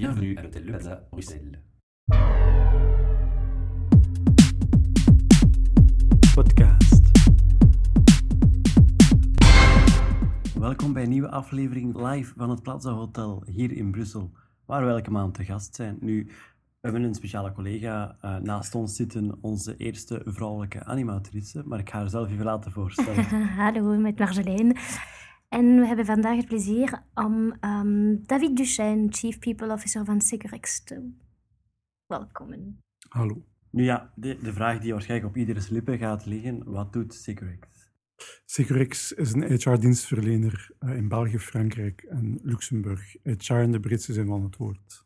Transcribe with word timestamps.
Bienvenue 0.00 0.34
à 0.38 0.42
l'hôtel 0.42 0.64
Le 0.64 0.72
Plaza, 0.72 1.02
Bruxelles. 1.10 1.58
Podcast. 6.34 7.04
Welkom 10.58 10.92
bij 10.92 11.02
een 11.02 11.08
nieuwe 11.08 11.30
aflevering 11.30 11.96
live 11.96 12.32
van 12.36 12.50
het 12.50 12.62
Plaza 12.62 12.90
Hotel 12.90 13.42
hier 13.46 13.72
in 13.72 13.90
Brussel, 13.90 14.32
waar 14.66 14.84
we 14.84 14.90
elke 14.90 15.10
maand 15.10 15.34
te 15.34 15.44
gast 15.44 15.74
zijn. 15.74 15.96
Nu, 16.00 16.24
we 16.24 16.32
hebben 16.80 17.02
een 17.02 17.14
speciale 17.14 17.52
collega 17.52 18.16
uh, 18.24 18.36
naast 18.36 18.74
ons 18.74 18.96
zitten, 18.96 19.38
onze 19.40 19.76
eerste 19.76 20.22
vrouwelijke 20.24 20.84
animatrice, 20.84 21.62
maar 21.66 21.78
ik 21.78 21.90
ga 21.90 21.98
haar 21.98 22.08
zelf 22.08 22.30
even 22.30 22.44
laten 22.44 22.72
voorstellen. 22.72 23.24
Hallo, 23.64 23.98
met 23.98 24.18
Marjolein. 24.18 24.76
En 25.50 25.80
we 25.80 25.86
hebben 25.86 26.04
vandaag 26.04 26.36
het 26.36 26.46
plezier 26.46 27.02
om 27.14 27.52
um, 27.60 28.26
David 28.26 28.56
Duchesne, 28.56 29.06
Chief 29.08 29.38
People 29.38 29.72
Officer 29.72 30.04
van 30.04 30.20
Securex, 30.20 30.84
te 30.84 31.10
welkomen. 32.06 32.78
Hallo. 33.08 33.44
Nu 33.70 33.84
ja, 33.84 34.12
de, 34.14 34.38
de 34.42 34.52
vraag 34.52 34.80
die 34.80 34.92
waarschijnlijk 34.92 35.30
op 35.30 35.36
ieders 35.36 35.68
lippen 35.68 35.98
gaat 35.98 36.26
liggen, 36.26 36.62
wat 36.64 36.92
doet 36.92 37.14
Securex? 37.14 37.90
Securex 38.44 39.12
is 39.12 39.32
een 39.32 39.42
HR-dienstverlener 39.42 40.70
uh, 40.80 40.96
in 40.96 41.08
België, 41.08 41.38
Frankrijk 41.38 42.02
en 42.02 42.38
Luxemburg. 42.42 43.16
HR 43.22 43.52
in 43.52 43.72
de 43.72 43.80
breedste 43.80 44.12
zin 44.12 44.26
van 44.26 44.42
het 44.42 44.56
woord. 44.56 45.04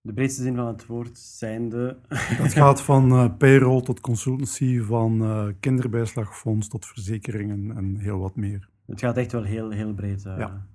De 0.00 0.12
breedste 0.12 0.42
zin 0.42 0.54
van 0.54 0.66
het 0.66 0.86
woord 0.86 1.18
zijn 1.18 1.68
de... 1.68 1.96
Dat 2.38 2.52
gaat 2.52 2.82
van 2.82 3.12
uh, 3.12 3.36
payroll 3.36 3.82
tot 3.82 4.00
consultancy, 4.00 4.80
van 4.80 5.22
uh, 5.22 5.48
kinderbijslagfonds 5.60 6.68
tot 6.68 6.86
verzekeringen 6.86 7.76
en 7.76 7.96
heel 7.96 8.18
wat 8.18 8.36
meer. 8.36 8.74
Het 8.86 9.00
gaat 9.00 9.16
echt 9.16 9.32
wel 9.32 9.42
heel, 9.42 9.70
heel 9.70 9.94
breed. 9.94 10.24
Uh, 10.24 10.38
Ja. 10.38 10.66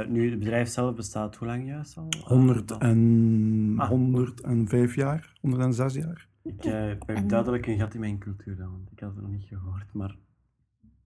uh, 0.00 0.06
nu, 0.08 0.30
het 0.30 0.38
bedrijf 0.38 0.68
zelf 0.68 0.94
bestaat 0.94 1.36
hoe 1.36 1.48
lang 1.48 1.66
juist 1.66 1.96
al? 1.96 2.08
100 2.24 2.70
en, 2.70 3.74
Ah. 3.76 3.88
105 3.88 4.94
jaar, 4.94 5.32
106 5.40 5.94
jaar. 5.94 6.28
Ik 6.42 6.64
uh, 6.64 6.92
heb 7.06 7.28
duidelijk 7.28 7.66
een 7.66 7.78
gat 7.78 7.94
in 7.94 8.00
mijn 8.00 8.18
cultuur 8.18 8.56
dan, 8.56 8.70
want 8.70 8.90
ik 8.92 9.00
had 9.00 9.12
het 9.14 9.22
nog 9.22 9.30
niet 9.30 9.44
gehoord. 9.48 9.92
Maar 9.92 10.16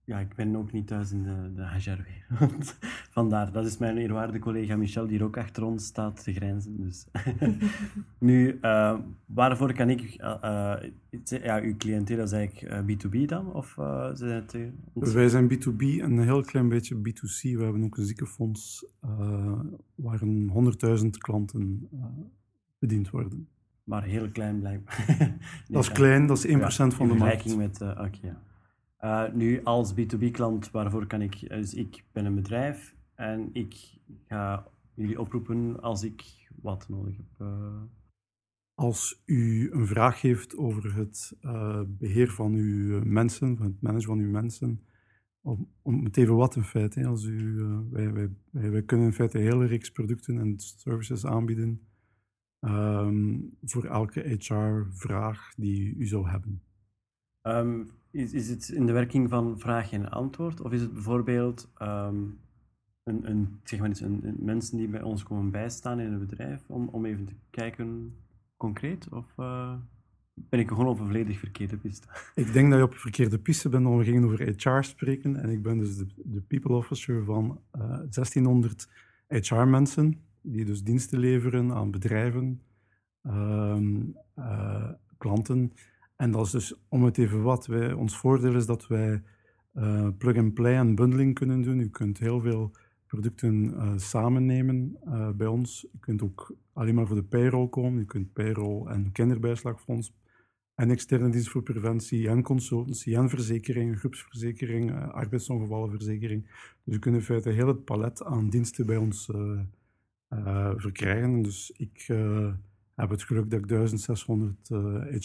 ja, 0.03 0.19
ik 0.19 0.35
ben 0.35 0.55
ook 0.55 0.71
niet 0.71 0.87
thuis 0.87 1.11
in 1.11 1.23
de, 1.23 1.51
de 1.55 1.67
HR-wereld. 1.67 2.77
Vandaar, 3.17 3.51
dat 3.51 3.65
is 3.65 3.77
mijn 3.77 3.97
eerwaarde 3.97 4.39
collega 4.39 4.75
Michel, 4.75 5.07
die 5.07 5.23
ook 5.23 5.37
achter 5.37 5.63
ons 5.63 5.85
staat 5.85 6.23
te 6.23 6.33
grijnzen. 6.33 6.77
Dus. 6.77 7.05
nu, 8.17 8.57
eh, 8.61 8.99
waarvoor 9.25 9.73
kan 9.73 9.89
ik... 9.89 10.01
eh, 10.13 10.75
het- 11.09 11.39
ja, 11.43 11.61
uw 11.61 11.77
cliënteel 11.77 12.19
is 12.23 12.31
eigenlijk 12.31 12.71
eh, 12.71 12.95
B2B 12.97 13.25
dan? 13.25 13.53
Of 13.53 13.73
zijn 14.13 14.31
het... 14.31 14.57
Wij 14.93 15.29
zijn 15.29 15.49
B2B 15.53 15.79
en 16.01 16.11
een 16.11 16.23
heel 16.23 16.41
klein 16.41 16.69
beetje 16.69 16.95
B2C. 16.95 17.41
We 17.57 17.63
hebben 17.63 17.83
ook 17.83 17.97
een 17.97 18.05
ziekenfonds 18.05 18.85
uh, 19.05 19.59
waar 19.95 20.21
een 20.21 20.73
100.000 21.03 21.05
klanten 21.17 21.87
uh, 21.93 22.05
bediend 22.79 23.09
worden. 23.09 23.47
Maar 23.83 24.03
heel 24.03 24.29
klein 24.29 24.59
blijkbaar. 24.59 25.05
Dat 25.67 25.83
is 25.83 25.91
klein, 25.91 26.25
dat 26.25 26.43
is 26.43 26.45
1% 26.45 26.49
van 26.57 26.89
de 26.89 27.13
in 27.13 27.19
markt. 27.19 27.41
vergelijking 27.41 27.57
met... 27.57 27.81
Oké, 27.81 28.17
ja. 28.27 28.41
Eh, 29.01 29.31
nu, 29.33 29.63
als 29.63 29.93
B2B-klant, 29.93 30.71
waarvoor 30.71 31.07
kan 31.07 31.21
ik... 31.21 31.49
Dus 31.49 31.73
ik 31.73 32.03
ben 32.11 32.25
een 32.25 32.35
bedrijf 32.35 32.95
en 33.15 33.49
ik 33.53 33.97
ga 34.27 34.67
jullie 34.93 35.19
oproepen 35.19 35.81
als 35.81 36.03
ik 36.03 36.49
wat 36.61 36.89
nodig 36.89 37.17
heb. 37.17 37.47
eh. 37.47 37.81
Als 38.73 39.21
u 39.25 39.71
een 39.71 39.87
vraag 39.87 40.21
heeft 40.21 40.57
over 40.57 40.95
het 40.95 41.37
uh, 41.41 41.81
beheer 41.87 42.31
van 42.31 42.53
uw 42.53 42.97
eh, 42.97 43.03
mensen, 43.03 43.57
van 43.57 43.65
het 43.65 43.81
managen 43.81 44.07
van 44.07 44.19
uw 44.19 44.29
mensen, 44.29 44.81
om, 45.41 45.69
om 45.81 46.03
het 46.03 46.17
even 46.17 46.35
wat 46.35 46.55
in 46.55 46.63
feite, 46.63 46.99
hè, 46.99 47.05
als 47.05 47.23
u, 47.23 47.53
wij, 47.89 48.13
wij, 48.13 48.29
wij, 48.71 48.83
kunnen 48.83 49.05
in 49.05 49.13
feite 49.13 49.37
een 49.37 49.43
hele 49.43 49.65
reeks 49.65 49.91
producten 49.91 50.39
en 50.39 50.53
services 50.57 51.25
aanbieden 51.25 51.87
um, 52.59 53.57
voor 53.63 53.85
elke 53.85 54.19
HR-vraag 54.19 55.53
die 55.55 55.95
u 55.95 56.07
zou 56.07 56.29
hebben. 56.29 56.61
Um, 57.43 57.89
is, 58.11 58.33
is 58.33 58.49
het 58.49 58.69
in 58.69 58.85
de 58.85 58.91
werking 58.91 59.29
van 59.29 59.59
vraag 59.59 59.91
en 59.91 60.09
antwoord? 60.09 60.61
Of 60.61 60.71
is 60.71 60.81
het 60.81 60.93
bijvoorbeeld 60.93 61.71
um, 61.81 62.39
een, 63.03 63.29
een, 63.29 63.59
zeg 63.63 63.79
maar 63.79 63.89
een, 63.89 64.19
een, 64.23 64.37
mensen 64.39 64.77
die 64.77 64.87
bij 64.87 65.01
ons 65.01 65.23
komen 65.23 65.51
bijstaan 65.51 65.99
in 65.99 66.11
het 66.11 66.27
bedrijf, 66.27 66.61
om, 66.67 66.87
om 66.87 67.05
even 67.05 67.25
te 67.25 67.33
kijken 67.49 68.15
concreet? 68.57 69.09
Of 69.09 69.25
uh, 69.37 69.73
ben 70.33 70.59
ik 70.59 70.67
gewoon 70.67 70.87
op 70.87 70.99
een 70.99 71.05
volledig 71.05 71.39
verkeerde 71.39 71.77
piste? 71.77 72.07
Ik 72.35 72.53
denk 72.53 72.69
dat 72.69 72.77
je 72.77 72.85
op 72.85 72.91
een 72.91 72.99
verkeerde 72.99 73.39
piste 73.39 73.69
bent, 73.69 73.83
want 73.83 73.97
we 73.97 74.03
gingen 74.03 74.23
over 74.23 74.55
HR 74.57 74.81
spreken. 74.83 75.35
En 75.35 75.49
ik 75.49 75.61
ben 75.61 75.77
dus 75.77 75.97
de, 75.97 76.07
de 76.15 76.41
people 76.41 76.75
officer 76.75 77.23
van 77.23 77.61
uh, 77.75 77.81
1600 77.81 78.89
HR-mensen, 79.27 80.21
die 80.41 80.65
dus 80.65 80.83
diensten 80.83 81.19
leveren 81.19 81.71
aan 81.71 81.91
bedrijven, 81.91 82.61
uh, 83.23 84.89
klanten. 85.17 85.73
En 86.21 86.31
dat 86.31 86.45
is 86.45 86.51
dus 86.51 86.73
om 86.87 87.03
het 87.03 87.17
even 87.17 87.41
wat. 87.41 87.69
Ons 87.95 88.17
voordeel 88.17 88.55
is 88.55 88.65
dat 88.65 88.87
wij 88.87 89.23
uh, 89.73 90.07
plug-and-play 90.17 90.75
en 90.75 90.95
bundling 90.95 91.33
kunnen 91.33 91.61
doen. 91.61 91.79
U 91.79 91.89
kunt 91.89 92.17
heel 92.17 92.41
veel 92.41 92.71
producten 93.07 93.63
uh, 93.63 93.97
samennemen 93.97 94.97
uh, 95.05 95.29
bij 95.29 95.47
ons. 95.47 95.87
U 95.93 95.97
kunt 95.99 96.21
ook 96.21 96.55
alleen 96.73 96.95
maar 96.95 97.07
voor 97.07 97.15
de 97.15 97.23
payroll 97.23 97.69
komen. 97.69 97.99
U 97.99 98.05
kunt 98.05 98.33
payroll 98.33 98.87
en 98.87 99.11
kinderbijslagfonds 99.11 100.13
en 100.75 100.89
externe 100.89 101.29
dienst 101.29 101.49
voor 101.49 101.63
preventie 101.63 102.27
en 102.27 102.41
consultancy 102.41 103.15
en 103.15 103.29
verzekering, 103.29 103.99
groepsverzekering, 103.99 104.91
arbeidsongevallenverzekering. 105.11 106.45
Dus 106.83 106.95
u 106.95 106.99
kunt 106.99 107.15
in 107.15 107.21
feite 107.21 107.49
heel 107.49 107.67
het 107.67 107.85
palet 107.85 108.23
aan 108.23 108.49
diensten 108.49 108.85
bij 108.85 108.97
ons 108.97 109.29
verkrijgen. 110.75 111.41
Dus 111.41 111.71
ik 111.71 112.07
heb 112.95 113.09
het 113.09 113.23
geluk 113.23 113.49
dat 113.49 113.59
ik 113.59 113.67
1600 113.67 114.69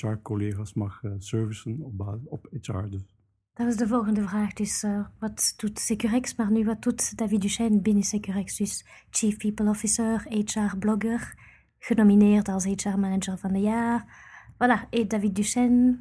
HR-collega's 0.00 0.74
mag 0.74 1.02
uh, 1.02 1.12
servicen 1.18 1.80
op, 1.80 2.18
op 2.24 2.48
HR. 2.60 2.88
Dus. 2.88 3.16
Dat 3.52 3.66
was 3.66 3.76
de 3.76 3.88
volgende 3.88 4.28
vraag. 4.28 4.52
Dus 4.52 4.82
uh, 4.82 5.06
wat 5.18 5.54
doet 5.56 5.78
Securex, 5.78 6.34
maar 6.34 6.50
nu 6.50 6.64
wat 6.64 6.82
doet 6.82 7.18
David 7.18 7.40
Duchesne 7.40 7.80
binnen 7.80 8.02
Securex? 8.02 8.56
Dus 8.56 8.86
Chief 9.10 9.36
People 9.36 9.68
Officer, 9.68 10.26
HR-blogger, 10.28 11.34
genomineerd 11.78 12.48
als 12.48 12.64
HR-manager 12.64 13.38
van 13.38 13.54
het 13.54 13.62
jaar. 13.62 14.24
Voilà, 14.52 15.06
David 15.06 15.34
Duchesne 15.34 15.98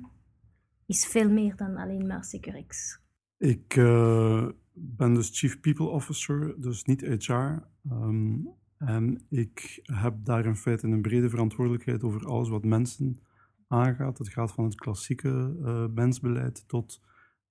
is 0.85 1.05
veel 1.05 1.29
meer 1.29 1.55
dan 1.55 1.77
alleen 1.77 2.07
maar 2.07 2.23
Securex. 2.23 2.99
Ik 3.37 3.75
uh, 3.75 4.47
ben 4.73 5.13
dus 5.13 5.39
Chief 5.39 5.59
People 5.59 5.85
Officer, 5.85 6.61
dus 6.61 6.83
niet 6.83 7.01
HR. 7.01 7.63
Um, 7.91 8.47
en 8.77 9.25
ik 9.29 9.79
heb 9.83 10.15
daar 10.23 10.45
in 10.45 10.55
feite 10.55 10.87
een 10.87 11.01
brede 11.01 11.29
verantwoordelijkheid 11.29 12.03
over 12.03 12.25
alles 12.25 12.49
wat 12.49 12.63
mensen 12.63 13.19
aangaat. 13.67 14.17
Het 14.17 14.29
gaat 14.29 14.51
van 14.51 14.63
het 14.63 14.75
klassieke 14.75 15.55
uh, 15.61 15.85
mensbeleid 15.93 16.67
tot 16.67 17.01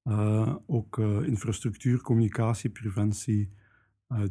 uh, 0.04 0.56
ook 0.66 0.96
uh, 0.98 1.26
infrastructuur, 1.26 2.00
communicatie, 2.00 2.70
preventie, 2.70 3.52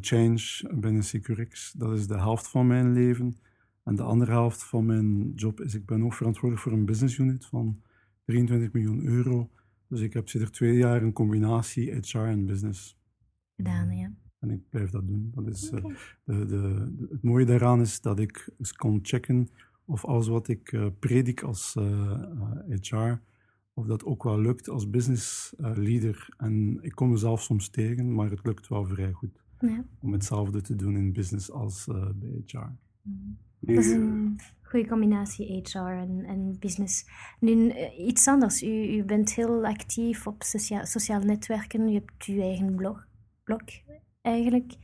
change 0.00 0.70
binnen 0.74 1.04
Securex. 1.04 1.72
Dat 1.72 1.98
is 1.98 2.06
de 2.06 2.16
helft 2.16 2.48
van 2.48 2.66
mijn 2.66 2.92
leven. 2.92 3.36
En 3.84 3.96
de 3.96 4.02
andere 4.02 4.30
helft 4.30 4.64
van 4.64 4.86
mijn 4.86 5.32
job 5.34 5.60
is, 5.60 5.74
ik 5.74 5.86
ben 5.86 6.04
ook 6.04 6.14
verantwoordelijk 6.14 6.62
voor 6.62 6.72
een 6.72 6.84
business 6.84 7.18
unit 7.18 7.46
van 7.46 7.82
23 8.24 8.72
miljoen 8.72 9.04
euro. 9.04 9.50
Dus 9.88 10.00
ik 10.00 10.12
heb 10.12 10.28
sinds 10.28 10.50
twee 10.50 10.76
jaar 10.76 11.02
een 11.02 11.12
combinatie 11.12 11.92
HR 11.92 12.18
en 12.18 12.46
business. 12.46 12.98
Gedaan, 13.56 13.96
ja. 13.96 14.10
En 14.44 14.50
ik 14.50 14.68
blijf 14.68 14.90
dat 14.90 15.06
doen. 15.06 15.32
Dat 15.34 15.46
is, 15.46 15.70
okay. 15.70 15.96
de, 16.24 16.46
de, 16.46 16.92
het 17.10 17.22
mooie 17.22 17.44
daaraan 17.44 17.80
is 17.80 18.00
dat 18.00 18.18
ik 18.18 18.50
eens 18.58 18.72
kan 18.72 18.98
checken 19.02 19.48
of 19.84 20.04
alles 20.04 20.28
wat 20.28 20.48
ik 20.48 20.72
uh, 20.72 20.86
predik 20.98 21.42
als 21.42 21.76
HR, 22.80 23.20
of 23.74 23.86
dat 23.86 24.04
ook 24.04 24.22
wel 24.22 24.40
lukt 24.40 24.68
als 24.68 24.90
business 24.90 25.54
leader. 25.56 26.34
En 26.36 26.78
ik 26.82 26.92
kom 26.92 27.10
mezelf 27.10 27.42
soms 27.42 27.68
tegen, 27.68 28.14
maar 28.14 28.30
het 28.30 28.44
lukt 28.44 28.68
wel 28.68 28.86
vrij 28.86 29.12
goed 29.12 29.42
ja. 29.58 29.84
om 30.00 30.12
hetzelfde 30.12 30.60
te 30.60 30.76
doen 30.76 30.96
in 30.96 31.12
business 31.12 31.50
als 31.50 31.84
bij 32.14 32.42
HR. 32.46 32.58
Mm. 33.02 33.38
Dat 33.60 33.84
is 33.84 33.90
een 33.90 34.38
goede 34.62 34.88
combinatie 34.88 35.62
HR 35.62 35.78
en, 35.78 36.24
en 36.24 36.56
business. 36.58 37.06
Nu, 37.40 37.72
iets 37.98 38.28
anders. 38.28 38.62
U, 38.62 38.96
u 38.96 39.04
bent 39.04 39.34
heel 39.34 39.64
actief 39.64 40.26
op 40.26 40.42
socia 40.42 40.84
sociale 40.84 41.24
netwerken. 41.24 41.88
U 41.88 41.92
hebt 41.92 42.24
uw 42.24 42.40
eigen 42.40 42.74
blog, 42.74 43.06
blog 43.44 43.62
eigenlijk. 44.24 44.74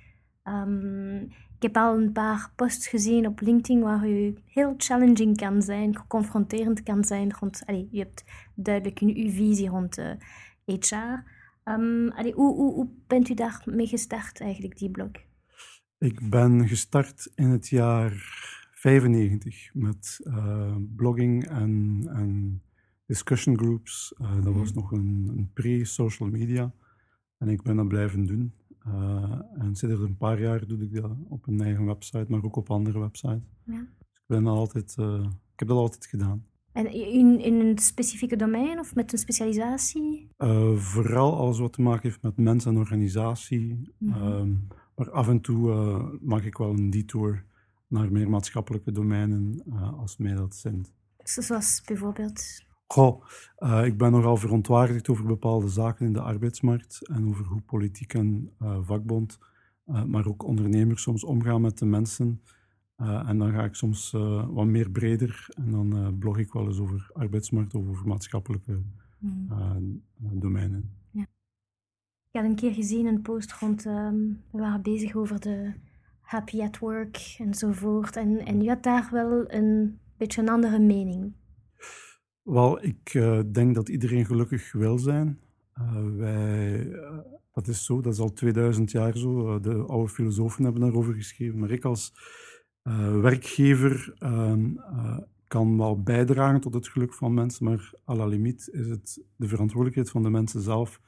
Um, 0.45 1.29
ik 1.61 1.67
heb 1.67 1.77
al 1.77 1.97
een 1.97 2.13
paar 2.13 2.53
posts 2.57 2.89
gezien 2.89 3.27
op 3.27 3.41
LinkedIn 3.41 3.81
waar 3.81 4.09
u 4.09 4.35
heel 4.47 4.75
challenging 4.77 5.37
kan 5.37 5.63
zijn, 5.63 6.07
confronterend 6.07 6.83
kan 6.83 7.05
zijn. 7.05 7.33
Rond, 7.33 7.63
allee, 7.67 7.89
u 7.93 7.99
hebt 7.99 8.25
duidelijk 8.55 8.99
uw, 8.99 9.15
uw 9.15 9.31
visie 9.31 9.69
rond 9.69 9.99
uh, 9.99 10.13
HR. 10.65 11.25
Um, 11.65 12.09
allee, 12.09 12.33
hoe, 12.33 12.55
hoe, 12.55 12.75
hoe 12.75 12.89
bent 13.07 13.29
u 13.29 13.35
daarmee 13.35 13.87
gestart, 13.87 14.41
eigenlijk, 14.41 14.79
die 14.79 14.91
blog? 14.91 15.11
Ik 15.99 16.31
ben 16.31 16.69
gestart 16.69 17.33
in 17.35 17.49
het 17.49 17.69
jaar 17.69 18.13
95 18.73 19.75
met 19.75 20.21
uh, 20.23 20.77
blogging 20.97 21.49
en, 21.49 22.03
en 22.09 22.63
discussion 23.07 23.59
groups. 23.59 24.15
Uh, 24.21 24.45
dat 24.45 24.55
was 24.55 24.73
nog 24.73 24.93
een, 24.93 25.33
een 25.37 25.51
pre-social 25.53 26.29
media. 26.29 26.73
En 27.39 27.49
ik 27.49 27.63
ben 27.63 27.77
dat 27.77 27.89
blijven 27.89 28.27
doen. 28.27 28.53
Uh, 28.87 29.41
en 29.59 29.77
sinds 29.77 30.01
een 30.01 30.17
paar 30.17 30.41
jaar 30.41 30.67
doe 30.67 30.79
ik 30.79 30.95
dat 30.95 31.11
op 31.29 31.47
een 31.47 31.61
eigen 31.61 31.85
website, 31.85 32.27
maar 32.29 32.45
ook 32.45 32.57
op 32.57 32.71
andere 32.71 32.99
websites. 32.99 33.43
Ja. 33.65 33.87
ben 34.27 34.47
altijd, 34.47 34.97
uh, 34.99 35.21
ik 35.53 35.59
heb 35.59 35.69
dat 35.69 35.77
altijd 35.77 36.07
gedaan. 36.07 36.45
En 36.73 36.93
in, 36.93 37.41
in 37.41 37.55
een 37.55 37.79
specifieke 37.79 38.37
domein 38.37 38.79
of 38.79 38.95
met 38.95 39.13
een 39.13 39.19
specialisatie? 39.19 40.29
Uh, 40.39 40.77
vooral 40.77 41.37
alles 41.37 41.59
wat 41.59 41.73
te 41.73 41.83
maken 41.83 42.03
heeft 42.03 42.23
met 42.23 42.37
mens 42.37 42.65
en 42.65 42.77
organisatie. 42.77 43.93
Mm 43.99 44.13
-hmm. 44.13 44.33
um, 44.33 44.67
maar 44.97 45.11
af 45.11 45.29
en 45.29 45.41
toe 45.41 46.19
maak 46.21 46.43
ik 46.43 46.57
wel 46.57 46.71
een 46.71 46.91
detour 46.91 47.45
naar 47.87 48.13
meer 48.13 48.31
maatschappelijke 48.31 48.93
domeinen 48.93 49.63
als 49.97 50.17
mij 50.17 50.35
dat 50.35 50.55
zint. 50.55 50.93
Zoals 51.17 51.83
bijvoorbeeld? 51.85 52.65
Goh, 52.93 53.23
uh, 53.59 53.85
ik 53.85 53.99
ben 53.99 54.11
nogal 54.11 54.37
verontwaardigd 54.37 55.09
over 55.09 55.27
bepaalde 55.27 55.69
zaken 55.69 56.07
in 56.07 56.13
de 56.13 56.21
arbeidsmarkt 56.21 57.09
en 57.09 57.29
over 57.29 57.45
hoe 57.45 57.61
politiek 57.61 58.15
en 58.15 58.53
uh, 58.63 58.79
vakbond, 58.83 59.39
uh, 59.87 60.05
maar 60.05 60.27
ook 60.27 60.45
ondernemers 60.45 61.03
soms 61.03 61.25
omgaan 61.25 61.61
met 61.61 61.79
de 61.79 61.87
mensen. 61.87 62.43
en 62.97 63.39
dan 63.39 63.53
ga 63.53 63.65
ik 63.65 63.75
soms 63.75 64.11
wat 64.49 64.67
meer 64.67 64.91
breder 64.91 65.49
en 65.57 65.71
dan 65.71 66.19
blog 66.19 66.39
ik 66.39 66.53
wel 66.53 66.67
eens 66.67 66.79
over 66.79 67.11
arbeidsmarkt 67.13 67.75
of 67.75 67.89
over 67.89 68.07
maatschappelijke 68.07 68.83
mm. 69.19 70.03
domeinen. 70.19 70.91
Ja. 71.11 71.27
Ik 72.31 72.41
had 72.41 72.45
een 72.45 72.55
keer 72.55 72.73
gezien 72.73 73.07
een 73.07 73.23
post 73.23 73.53
rond, 73.53 73.85
um, 73.85 74.43
we 74.51 74.59
waren 74.59 74.83
bezig 74.83 75.15
over 75.15 75.41
de 75.41 75.73
happy 76.21 76.63
at 76.63 76.79
work 76.79 77.35
enzovoort. 77.39 78.17
En, 78.17 78.45
en 78.47 78.63
je 78.63 78.69
had 78.69 78.83
daar 78.83 79.09
wel 79.13 79.53
een 79.53 79.99
beetje 80.17 80.41
een 80.41 80.49
andere 80.49 80.79
mening. 80.79 81.33
Wel, 82.51 82.85
ik 82.85 83.15
uh, 83.15 83.41
denk 83.53 83.75
dat 83.75 83.89
iedereen 83.89 84.27
gelukkig 84.27 84.73
wil 84.73 84.99
zijn. 84.99 85.39
Uh, 85.79 86.17
wij, 86.17 86.87
uh, 86.87 87.19
dat 87.53 87.67
is 87.67 87.85
zo, 87.85 88.01
dat 88.01 88.13
is 88.13 88.19
al 88.19 88.33
2000 88.33 88.91
jaar 88.91 89.17
zo. 89.17 89.61
de 89.61 89.75
oude 89.75 90.09
filosofen 90.09 90.65
hebben 90.65 90.83
daarover 90.83 91.15
geschreven. 91.15 91.59
Maar 91.59 91.71
ik 91.71 91.85
als 91.85 92.13
werkgever 93.21 94.15
ehm, 94.19 94.75
kan 95.47 95.77
wel 95.77 96.03
bijdragen 96.03 96.61
tot 96.61 96.75
het 96.75 96.89
geluk 96.89 97.15
van 97.15 97.35
mensen, 97.35 97.65
maar 97.65 97.93
à 98.09 98.15
la 98.15 98.27
limiet 98.27 98.69
is 98.73 98.89
het 98.89 99.23
de 99.37 99.49
verantwoordelijkheid 99.49 100.11
van 100.11 100.23
de 100.23 100.31
mensen 100.31 100.61
zelf 100.61 101.01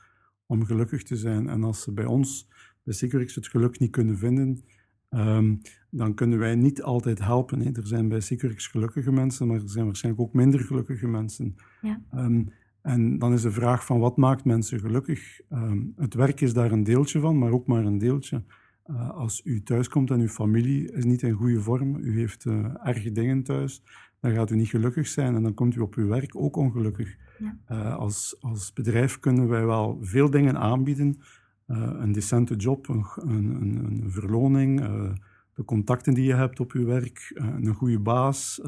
om 0.47 0.65
gelukkig 0.65 1.03
te 1.03 1.17
zijn. 1.17 1.49
En 1.49 1.65
als 1.65 1.83
ze 1.83 1.93
bij 1.93 2.05
ons, 2.05 2.49
bij 2.83 2.95
Securix, 2.95 3.35
het 3.35 3.49
geluk 3.49 3.79
niet 3.79 3.91
kunnen 3.91 4.19
vinden, 4.19 4.65
Um, 5.15 5.61
dan 5.91 6.15
kunnen 6.15 6.39
wij 6.39 6.55
niet 6.55 6.83
altijd 6.83 7.19
helpen. 7.19 7.61
Hè. 7.61 7.71
Er 7.73 7.87
zijn 7.87 8.09
bij 8.09 8.21
Securix 8.21 8.67
gelukkige 8.67 9.13
mensen, 9.13 9.47
maar 9.47 9.61
er 9.61 9.69
zijn 9.69 9.85
waarschijnlijk 9.85 10.25
ook 10.25 10.33
minder 10.35 10.61
gelukkige 10.61 11.09
mensen. 11.09 11.57
Ja. 11.83 12.01
Um, 12.15 12.49
en 12.83 13.19
dan 13.19 13.33
is 13.33 13.43
de 13.43 13.51
vraag 13.51 13.87
van 13.87 13.99
wat 13.99 14.17
maakt 14.17 14.45
mensen 14.45 14.81
gelukkig? 14.81 15.41
Um, 15.53 15.93
het 15.97 16.15
werk 16.15 16.41
is 16.41 16.53
daar 16.53 16.73
een 16.73 16.85
deeltje 16.85 17.21
van, 17.21 17.39
maar 17.39 17.51
ook 17.51 17.67
maar 17.67 17.85
een 17.85 17.99
deeltje. 17.99 18.43
Uh, 18.87 19.11
als 19.11 19.41
u 19.45 19.63
thuiskomt 19.63 20.11
en 20.11 20.21
uw 20.21 20.29
familie 20.29 20.93
is 20.93 21.05
niet 21.05 21.23
in 21.23 21.33
goede 21.33 21.61
vorm, 21.61 21.97
u 21.97 22.19
heeft 22.19 22.45
uh, 22.45 22.67
erge 22.83 23.13
dingen 23.13 23.43
thuis, 23.43 23.83
dan 24.21 24.33
gaat 24.33 24.51
u 24.51 24.57
niet 24.57 24.69
gelukkig 24.69 25.07
zijn 25.07 25.35
en 25.35 25.43
dan 25.43 25.55
komt 25.55 25.77
u 25.77 25.81
op 25.81 25.95
uw 25.95 26.09
werk 26.09 26.37
ook 26.37 26.57
ongelukkig. 26.57 27.17
Ja. 27.39 27.59
Uh, 27.71 27.97
als, 27.97 28.37
als 28.41 28.73
bedrijf 28.73 29.19
kunnen 29.19 29.49
wij 29.49 29.67
wel 29.67 29.99
veel 30.01 30.31
dingen 30.31 30.59
aanbieden, 30.59 31.21
een 31.67 32.13
decente 32.13 32.57
job, 32.57 32.89
een, 32.89 33.05
een, 33.17 33.85
een 33.85 34.11
verloning, 34.11 34.81
uh, 34.81 35.11
de 35.55 35.65
contacten 35.65 36.15
die 36.15 36.25
je 36.25 36.35
hebt 36.35 36.61
op 36.61 36.73
je 36.73 36.85
werk, 36.85 37.33
uh, 37.35 37.47
een 37.61 37.75
goede 37.75 37.99
baas, 37.99 38.61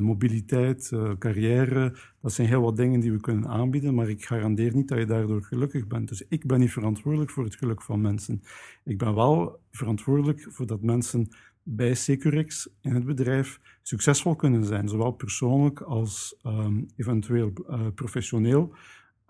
mobiliteit, 0.00 0.92
carrière. 1.18 1.96
Dat 2.20 2.32
zijn 2.32 2.48
heel 2.48 2.62
wat 2.62 2.76
dingen 2.76 3.00
die 3.00 3.12
we 3.12 3.20
kunnen 3.20 3.48
aanbieden, 3.48 3.94
maar 3.94 4.08
ik 4.08 4.24
garandeer 4.24 4.74
niet 4.74 4.88
dat 4.88 4.98
je 4.98 5.06
daardoor 5.06 5.42
gelukkig 5.42 5.86
bent. 5.86 6.08
Dus 6.08 6.24
ik 6.28 6.46
ben 6.46 6.60
niet 6.60 6.72
verantwoordelijk 6.72 7.30
voor 7.30 7.44
het 7.44 7.54
geluk 7.54 7.82
van 7.82 8.00
mensen. 8.00 8.42
Ik 8.84 8.98
ben 8.98 9.14
wel 9.14 9.60
verantwoordelijk 9.70 10.46
voor 10.50 10.66
dat 10.66 10.82
mensen 10.82 11.28
bij 11.62 11.94
Securix 11.94 12.68
in 12.80 12.94
het 12.94 13.04
bedrijf 13.04 13.60
succesvol 13.82 14.36
kunnen 14.36 14.64
zijn, 14.64 14.88
zowel 14.88 15.10
persoonlijk 15.10 15.80
als 15.80 16.36
um, 16.46 16.86
eventueel 16.96 17.52
professioneel. 17.94 18.74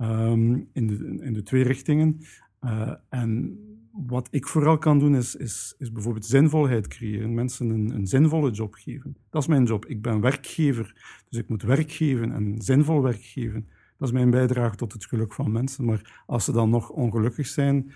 Um, 0.00 0.68
in, 0.72 0.86
de, 0.86 1.18
in 1.20 1.32
de 1.32 1.42
twee 1.42 1.62
richtingen. 1.62 2.20
Uh, 2.64 2.94
en 3.08 3.58
wat 3.92 4.28
ik 4.30 4.46
vooral 4.46 4.78
kan 4.78 4.98
doen, 4.98 5.16
is, 5.16 5.36
is, 5.36 5.74
is 5.78 5.92
bijvoorbeeld 5.92 6.26
zinvolheid 6.26 6.88
creëren. 6.88 7.34
Mensen 7.34 7.70
een, 7.70 7.90
een, 7.90 8.06
zinvolle 8.06 8.50
job 8.50 8.74
geven. 8.74 9.16
Dat 9.30 9.42
is 9.42 9.48
mijn 9.48 9.64
job. 9.64 9.86
Ik 9.86 10.02
ben 10.02 10.20
werkgever, 10.20 11.22
dus 11.28 11.40
ik 11.40 11.48
moet 11.48 11.62
werk 11.62 11.92
geven 11.92 12.32
en 12.32 12.62
zinvol 12.62 13.02
werk 13.02 13.22
geven. 13.22 13.68
Dat 13.98 14.08
is 14.08 14.14
mijn 14.14 14.30
bijdrage 14.30 14.76
tot 14.76 14.92
het 14.92 15.04
geluk 15.04 15.32
van 15.32 15.52
mensen. 15.52 15.84
Maar 15.84 16.22
als 16.26 16.44
ze 16.44 16.52
dan 16.52 16.70
nog 16.70 16.90
ongelukkig 16.90 17.46
zijn, 17.46 17.92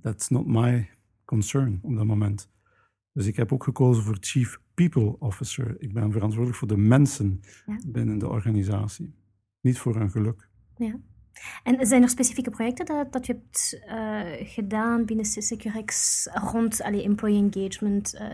that's 0.00 0.28
not 0.28 0.46
my 0.46 0.90
concern 1.24 1.78
op 1.82 1.96
dat 1.96 2.06
moment. 2.06 2.50
Dus 3.12 3.26
ik 3.26 3.36
heb 3.36 3.52
ook 3.52 3.64
gekozen 3.64 4.02
voor 4.02 4.16
Chief 4.20 4.60
People 4.74 5.18
Officer. 5.18 5.76
Ik 5.78 5.92
ben 5.92 6.12
verantwoordelijk 6.12 6.58
voor 6.58 6.68
de 6.68 6.76
mensen 6.76 7.40
ja. 7.66 7.80
binnen 7.86 8.18
de 8.18 8.28
organisatie, 8.28 9.14
niet 9.60 9.78
voor 9.78 9.96
hun 9.96 10.10
geluk. 10.10 10.48
Ja. 10.76 11.00
En 11.62 11.86
zijn 11.86 12.02
er 12.02 12.08
specifieke 12.08 12.50
projecten 12.50 12.86
dat, 12.86 13.12
dat 13.12 13.26
je 13.26 13.32
hebt 13.32 13.80
uh, 13.88 14.48
gedaan 14.48 15.04
binnen 15.04 15.24
Securix 15.24 16.28
rond 16.32 16.82
allee, 16.82 17.02
employee 17.02 17.50
engagement? 17.50 18.14
Uh... 18.14 18.28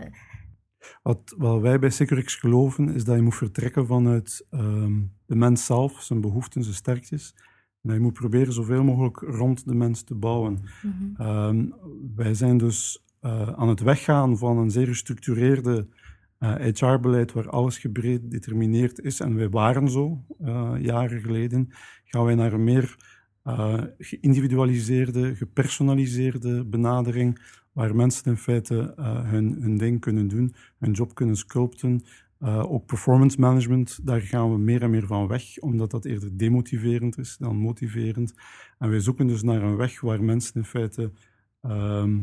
Wat, 1.01 1.35
wat, 1.37 1.61
wij 1.61 1.79
bij 1.79 1.89
Securix 1.89 2.35
geloven 2.35 2.89
is 2.89 3.03
dat 3.03 3.15
je 3.15 3.21
moet 3.21 3.35
vertrekken 3.35 3.85
vanuit 3.85 4.45
um, 4.51 5.13
de 5.25 5.35
mens 5.35 5.65
zelf, 5.65 6.01
zijn 6.01 6.21
behoeften, 6.21 6.63
zijn 6.63 6.75
sterktes. 6.75 7.33
En 7.81 7.89
dat 7.89 7.93
je 7.93 7.99
moet 7.99 8.13
proberen 8.13 8.53
zoveel 8.53 8.83
mogelijk 8.83 9.17
rond 9.17 9.65
de 9.65 9.75
mens 9.75 10.03
te 10.03 10.15
bouwen. 10.15 10.63
Mm 10.81 11.15
-hmm. 11.17 11.27
um, 11.27 11.73
wij 12.15 12.33
zijn 12.33 12.57
dus 12.57 13.05
uh, 13.21 13.49
aan 13.49 13.69
het 13.69 13.79
weggaan 13.79 14.37
van 14.37 14.57
een 14.57 14.71
zeer 14.71 14.87
gestructureerde 14.87 15.87
HR-beleid 16.43 17.31
waar 17.31 17.49
alles 17.49 17.77
gedetermineerd 17.77 18.99
is. 18.99 19.19
En 19.19 19.35
wij 19.35 19.49
waren 19.49 19.89
zo 19.89 20.25
jaren 20.79 21.21
geleden 21.21 21.69
gaan 22.13 22.25
wij 22.25 22.35
naar 22.35 22.53
een 22.53 22.63
meer 22.63 22.95
uh, 23.43 23.81
geïndividualiseerde, 23.97 25.35
gepersonaliseerde 25.35 26.65
benadering, 26.65 27.61
waar 27.71 27.95
mensen 27.95 28.25
in 28.25 28.37
feite 28.37 28.93
hun, 29.25 29.57
hun 29.61 29.77
ding 29.77 29.99
kunnen 29.99 30.27
doen, 30.27 30.55
hun 30.79 30.91
job 30.91 31.15
kunnen 31.15 31.35
sculpten. 31.35 32.03
Ook 32.45 32.85
performance 32.85 33.39
management, 33.39 33.99
daar 34.03 34.21
gaan 34.21 34.51
we 34.51 34.57
meer 34.57 34.81
en 34.81 34.89
meer 34.89 35.07
van 35.07 35.27
weg, 35.27 35.57
omdat 35.59 35.91
dat 35.91 36.05
eerder 36.05 36.37
demotiverend 36.37 37.17
is 37.17 37.37
dan 37.37 37.55
motiverend. 37.57 38.33
En 38.77 38.89
wij 38.89 38.99
zoeken 38.99 39.27
dus 39.27 39.43
naar 39.43 39.61
een 39.61 39.75
weg 39.75 40.01
waar 40.01 40.23
mensen 40.23 40.53
in 40.55 40.65
feite 40.65 41.11
ehm, 41.61 42.21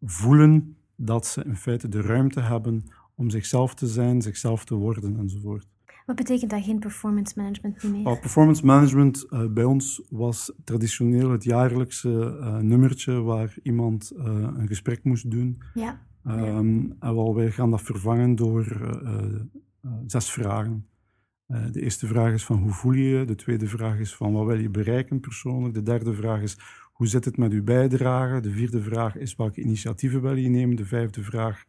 voelen 0.00 0.76
dat 1.00 1.26
ze 1.26 1.44
in 1.44 1.56
feite 1.56 1.88
de 1.88 2.00
ruimte 2.00 2.40
hebben 2.40 2.84
om 3.14 3.30
zichzelf 3.30 3.74
te 3.74 3.86
zijn, 3.86 4.22
zichzelf 4.22 4.64
te 4.64 4.74
worden 4.74 5.18
enzovoort. 5.18 5.66
Wat 6.06 6.16
betekent 6.16 6.50
dat 6.50 6.64
geen 6.64 6.78
performance 6.78 7.32
management 7.36 7.82
meer? 7.82 8.06
Oh, 8.06 8.20
performance 8.20 8.66
management 8.66 9.26
uh, 9.30 9.46
bij 9.46 9.64
ons 9.64 10.02
was 10.10 10.52
traditioneel 10.64 11.30
het 11.30 11.44
jaarlijkse 11.44 12.38
uh, 12.40 12.56
nummertje 12.56 13.20
waar 13.22 13.56
iemand 13.62 14.12
uh, 14.16 14.24
een 14.56 14.66
gesprek 14.66 15.04
moest 15.04 15.30
doen. 15.30 15.62
Ja. 15.74 16.06
Um, 16.26 16.96
en 17.00 17.14
wel, 17.14 17.34
wij 17.34 17.50
gaan 17.50 17.70
dat 17.70 17.82
vervangen 17.82 18.34
door 18.34 18.90
zes 20.06 20.30
vragen. 20.30 20.86
de 21.46 21.82
eerste 21.82 22.06
vraag 22.06 22.32
is 22.32 22.44
van 22.44 22.56
hoe 22.58 22.72
voel 22.72 22.92
je 22.92 23.08
je? 23.08 23.24
De 23.24 23.34
tweede 23.34 23.66
vraag 23.66 23.98
is 23.98 24.14
van 24.14 24.32
wat 24.32 24.46
wil 24.46 24.60
je 24.60 24.70
bereiken 24.70 25.20
persoonlijk? 25.20 25.74
De 25.74 25.82
derde 25.82 26.14
vraag 26.14 26.42
is 26.42 26.58
hoe 26.98 27.06
zit 27.06 27.24
het 27.24 27.36
met 27.36 27.52
uw 27.52 27.62
bijdrage? 27.62 28.40
De 28.40 28.50
vierde 28.50 28.82
vraag 28.82 29.16
is 29.16 29.36
welke 29.36 29.60
initiatieven 29.60 30.22
wil 30.22 30.36
je 30.36 30.48
nemen? 30.48 30.76
De 30.76 30.84
vijfde 30.84 31.22
vraag 31.22 31.64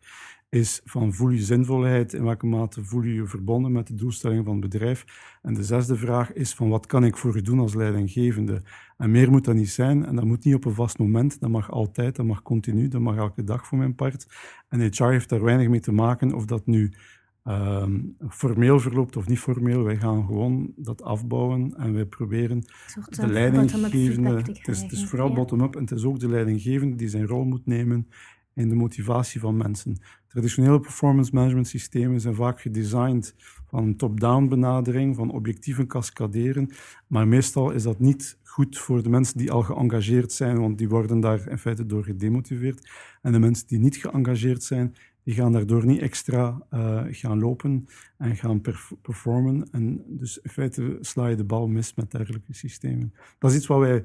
is 0.50 0.82
van 0.86 1.14
voel 1.14 1.30
je 1.30 1.42
zinvolheid, 1.42 2.14
in 2.14 2.24
welke 2.24 2.46
mate 2.46 2.84
voel 2.84 3.02
je 3.02 3.14
je 3.14 3.26
verbonden 3.26 3.72
met 3.72 3.88
de 3.88 3.96
doelstellingen 3.96 4.44
van 4.44 4.62
het 4.62 4.70
bedrijf. 4.70 5.06
En 5.42 5.54
de 5.54 5.64
zesde 5.64 5.96
vraag 5.96 6.34
is 6.34 6.54
van 6.54 6.70
wat 6.70 6.86
kan 6.86 7.06
ik 7.06 7.18
voor 7.18 7.38
u 7.38 7.42
doen 7.42 7.60
als 7.60 7.74
leidinggevende. 7.74 8.62
En 8.98 9.12
meer 9.12 9.32
moet 9.32 9.46
dat 9.46 9.56
niet 9.56 9.70
zijn 9.70 10.06
en 10.06 10.16
dat 10.16 10.26
moet 10.26 10.44
niet 10.44 10.56
op 10.56 10.66
een 10.66 10.74
vast 10.74 10.98
moment, 10.98 11.40
dat 11.40 11.50
mag 11.50 11.72
altijd, 11.72 12.16
dat 12.16 12.26
mag 12.26 12.42
continu, 12.42 12.88
dat 12.88 13.02
mag 13.02 13.16
elke 13.16 13.44
dag 13.44 13.68
voor 13.68 13.78
mijn 13.78 13.96
part. 13.96 14.28
En 14.70 14.82
HR 14.82 15.04
heeft 15.04 15.30
daar 15.30 15.44
weinig 15.44 15.68
mee 15.68 15.80
te 15.80 15.92
maken 15.92 16.34
of 16.34 16.46
dat 16.46 16.66
nu 16.66 16.94
um, 17.44 18.16
formeel 18.30 18.80
verloopt 18.80 19.18
of 19.18 19.28
niet 19.28 19.40
formeel. 19.40 19.84
Wij 19.84 19.98
gaan 19.98 20.26
gewoon 20.26 20.74
dat 20.76 21.02
afbouwen 21.02 21.74
en 21.78 21.94
wij 21.94 22.06
proberen 22.06 22.64
de 23.10 23.28
leidinggevende... 23.28 24.36
Het 24.36 24.68
is, 24.68 24.82
het 24.82 24.92
is 24.92 25.06
vooral 25.06 25.34
bottom-up 25.34 25.76
en 25.76 25.82
het 25.82 25.92
is 25.92 26.04
ook 26.04 26.20
de 26.20 26.30
leidinggevende 26.30 26.96
die 26.96 27.08
zijn 27.08 27.28
rol 27.28 27.44
moet 27.44 27.66
nemen 27.66 28.08
in 28.54 28.70
de 28.70 28.76
motivatie 28.76 29.40
van 29.40 29.58
mensen. 29.58 29.98
Traditionele 30.28 30.80
performance 30.80 31.34
management 31.34 31.68
systemen 31.68 32.22
zijn 32.22 32.36
vaak 32.36 32.62
gedesigned 32.62 33.36
van 33.68 33.84
een 33.84 33.98
top-down 33.98 34.48
benadering, 34.48 35.16
van 35.16 35.32
objectieven 35.32 35.88
cascaderen, 35.88 36.70
maar 37.08 37.28
meestal 37.28 37.72
is 37.72 37.84
dat 37.84 38.00
niet 38.00 38.40
goed 38.44 38.78
voor 38.78 39.04
de 39.04 39.10
mensen 39.10 39.38
die 39.38 39.52
al 39.52 39.62
geëngageerd 39.62 40.32
zijn, 40.32 40.60
want 40.60 40.78
die 40.78 40.90
worden 40.90 41.20
daar 41.20 41.48
in 41.48 41.58
feite 41.58 41.86
door 41.86 42.04
gedemotiveerd. 42.04 42.90
En 43.22 43.32
de 43.32 43.40
mensen 43.40 43.68
die 43.68 43.80
niet 43.80 43.96
geëngageerd 43.96 44.64
zijn, 44.64 44.96
die 45.30 45.38
gaan 45.38 45.52
daardoor 45.52 45.86
niet 45.86 46.00
extra 46.00 46.62
uh, 46.74 47.02
gaan 47.10 47.40
lopen 47.40 47.86
en 48.18 48.36
gaan 48.36 48.62
performen. 49.02 49.68
En 49.72 50.04
dus 50.08 50.38
in 50.38 50.50
feite 50.50 50.98
sla 51.02 51.28
je 51.28 51.36
de 51.36 51.44
bal 51.44 51.68
mis 51.68 51.94
met 51.96 52.12
dergelijke 52.12 52.54
systemen. 52.54 53.14
Dat 53.40 53.52
is 53.52 53.58
iets 53.58 53.68
wat 53.68 53.80
wij 53.80 54.04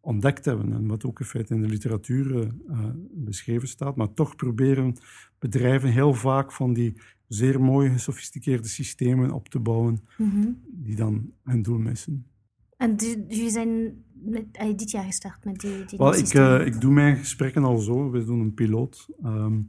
ontdekt 0.00 0.44
hebben 0.44 0.72
en 0.72 0.86
wat 0.86 1.04
ook 1.04 1.20
in 1.20 1.26
feite 1.26 1.54
in 1.54 1.60
de 1.60 1.68
literatuur 1.68 2.34
uh, 2.34 2.78
beschreven 3.10 3.68
staat. 3.68 3.96
Maar 3.96 4.14
toch 4.14 4.36
proberen 4.36 4.96
bedrijven 5.38 5.88
heel 5.88 6.14
vaak 6.14 6.52
van 6.52 6.72
die 6.72 7.00
zeer 7.28 7.60
mooie, 7.60 7.90
gesofisticeerde 7.90 8.68
systemen 8.68 9.30
op 9.30 9.48
te 9.48 9.58
bouwen 9.58 10.00
Mhm. 10.18 10.48
die 10.66 10.96
dan 10.96 11.32
hun 11.44 11.62
doel 11.62 11.78
missen. 11.78 12.26
En 12.76 12.94
jullie 13.28 13.50
zijn 13.50 14.04
met, 14.12 14.44
eh, 14.52 14.76
dit 14.76 14.90
jaar 14.90 15.04
gestart 15.04 15.44
met 15.44 15.60
die, 15.60 15.84
die 15.84 15.98
Wel, 15.98 16.14
ik, 16.14 16.34
eh, 16.34 16.66
ik 16.66 16.80
doe 16.80 16.92
mijn 16.92 17.16
gesprekken 17.16 17.64
al 17.64 17.78
zo. 17.78 18.10
We 18.10 18.24
doen 18.24 18.40
een 18.40 18.54
piloot. 18.54 19.08
Ehm, 19.22 19.60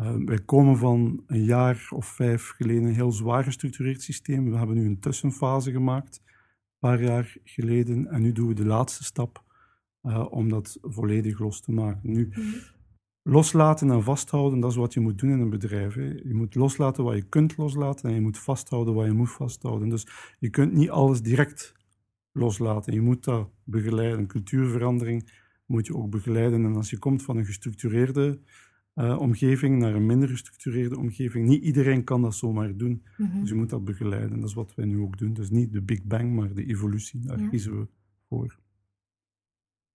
eh, 0.00 0.14
wij 0.24 0.38
komen 0.38 0.76
van 0.76 1.22
een 1.26 1.44
jaar 1.44 1.88
of 1.94 2.06
vijf 2.06 2.48
geleden 2.48 2.84
een 2.84 2.94
heel 2.94 3.12
zwaar 3.12 3.44
gestructureerd 3.44 4.02
systeem. 4.02 4.50
We 4.50 4.56
hebben 4.56 4.76
nu 4.76 4.86
een 4.86 5.00
tussenfase 5.00 5.70
gemaakt, 5.70 6.20
een 6.24 6.78
paar 6.78 7.02
jaar 7.02 7.36
geleden. 7.44 8.06
En 8.06 8.22
nu 8.22 8.32
doen 8.32 8.48
we 8.48 8.54
de 8.54 8.64
laatste 8.66 9.04
stap 9.04 9.44
eh, 10.02 10.26
om 10.30 10.48
dat 10.48 10.78
volledig 10.80 11.38
los 11.38 11.60
te 11.60 11.72
maken. 11.72 12.10
Nu, 12.12 12.26
Mhm. 12.30 12.40
loslaten 13.22 13.90
en 13.90 14.02
vasthouden, 14.02 14.60
dat 14.60 14.70
is 14.70 14.76
wat 14.76 14.92
je 14.94 15.00
moet 15.00 15.18
doen 15.18 15.30
in 15.30 15.40
een 15.40 15.50
bedrijf. 15.50 15.94
Hè. 15.94 16.04
Je 16.04 16.34
moet 16.34 16.54
loslaten 16.54 17.04
wat 17.04 17.14
je 17.14 17.28
kunt 17.28 17.56
loslaten 17.56 18.08
en 18.08 18.14
je 18.14 18.20
moet 18.20 18.38
vasthouden 18.38 18.94
wat 18.94 19.06
je 19.06 19.12
moet 19.12 19.30
vasthouden. 19.30 19.88
Dus 19.88 20.06
je 20.38 20.50
kunt 20.50 20.72
niet 20.72 20.90
alles 20.90 21.22
direct 21.22 21.74
loslaten. 22.32 22.92
Je 22.92 23.00
moet 23.00 23.24
dat 23.24 23.50
begeleiden. 23.64 24.26
Cultuurverandering 24.26 25.32
moet 25.66 25.86
je 25.86 25.96
ook 25.96 26.10
begeleiden. 26.10 26.64
En 26.64 26.76
als 26.76 26.90
je 26.90 26.98
komt 26.98 27.22
van 27.22 27.36
een 27.36 27.44
gestructureerde 27.44 28.40
eh, 28.94 29.18
omgeving 29.20 29.78
naar 29.78 29.94
een 29.94 30.06
minder 30.06 30.28
gestructureerde 30.28 30.98
omgeving, 30.98 31.48
niet 31.48 31.62
iedereen 31.62 32.04
kan 32.04 32.22
dat 32.22 32.34
zomaar 32.34 32.76
doen. 32.76 33.02
Mhm. 33.16 33.40
Dus 33.40 33.48
je 33.48 33.54
moet 33.54 33.70
dat 33.70 33.84
begeleiden. 33.84 34.40
Dat 34.40 34.48
is 34.48 34.54
wat 34.54 34.74
wij 34.74 34.84
nu 34.84 34.98
ook 35.00 35.18
doen. 35.18 35.32
Dus 35.32 35.50
niet 35.50 35.72
de 35.72 35.82
Big 35.82 36.04
Bang, 36.04 36.34
maar 36.34 36.54
de 36.54 36.64
evolutie. 36.64 37.20
Daar 37.20 37.40
Ja. 37.40 37.48
kiezen 37.48 37.78
we 37.78 37.86
voor. 38.28 38.58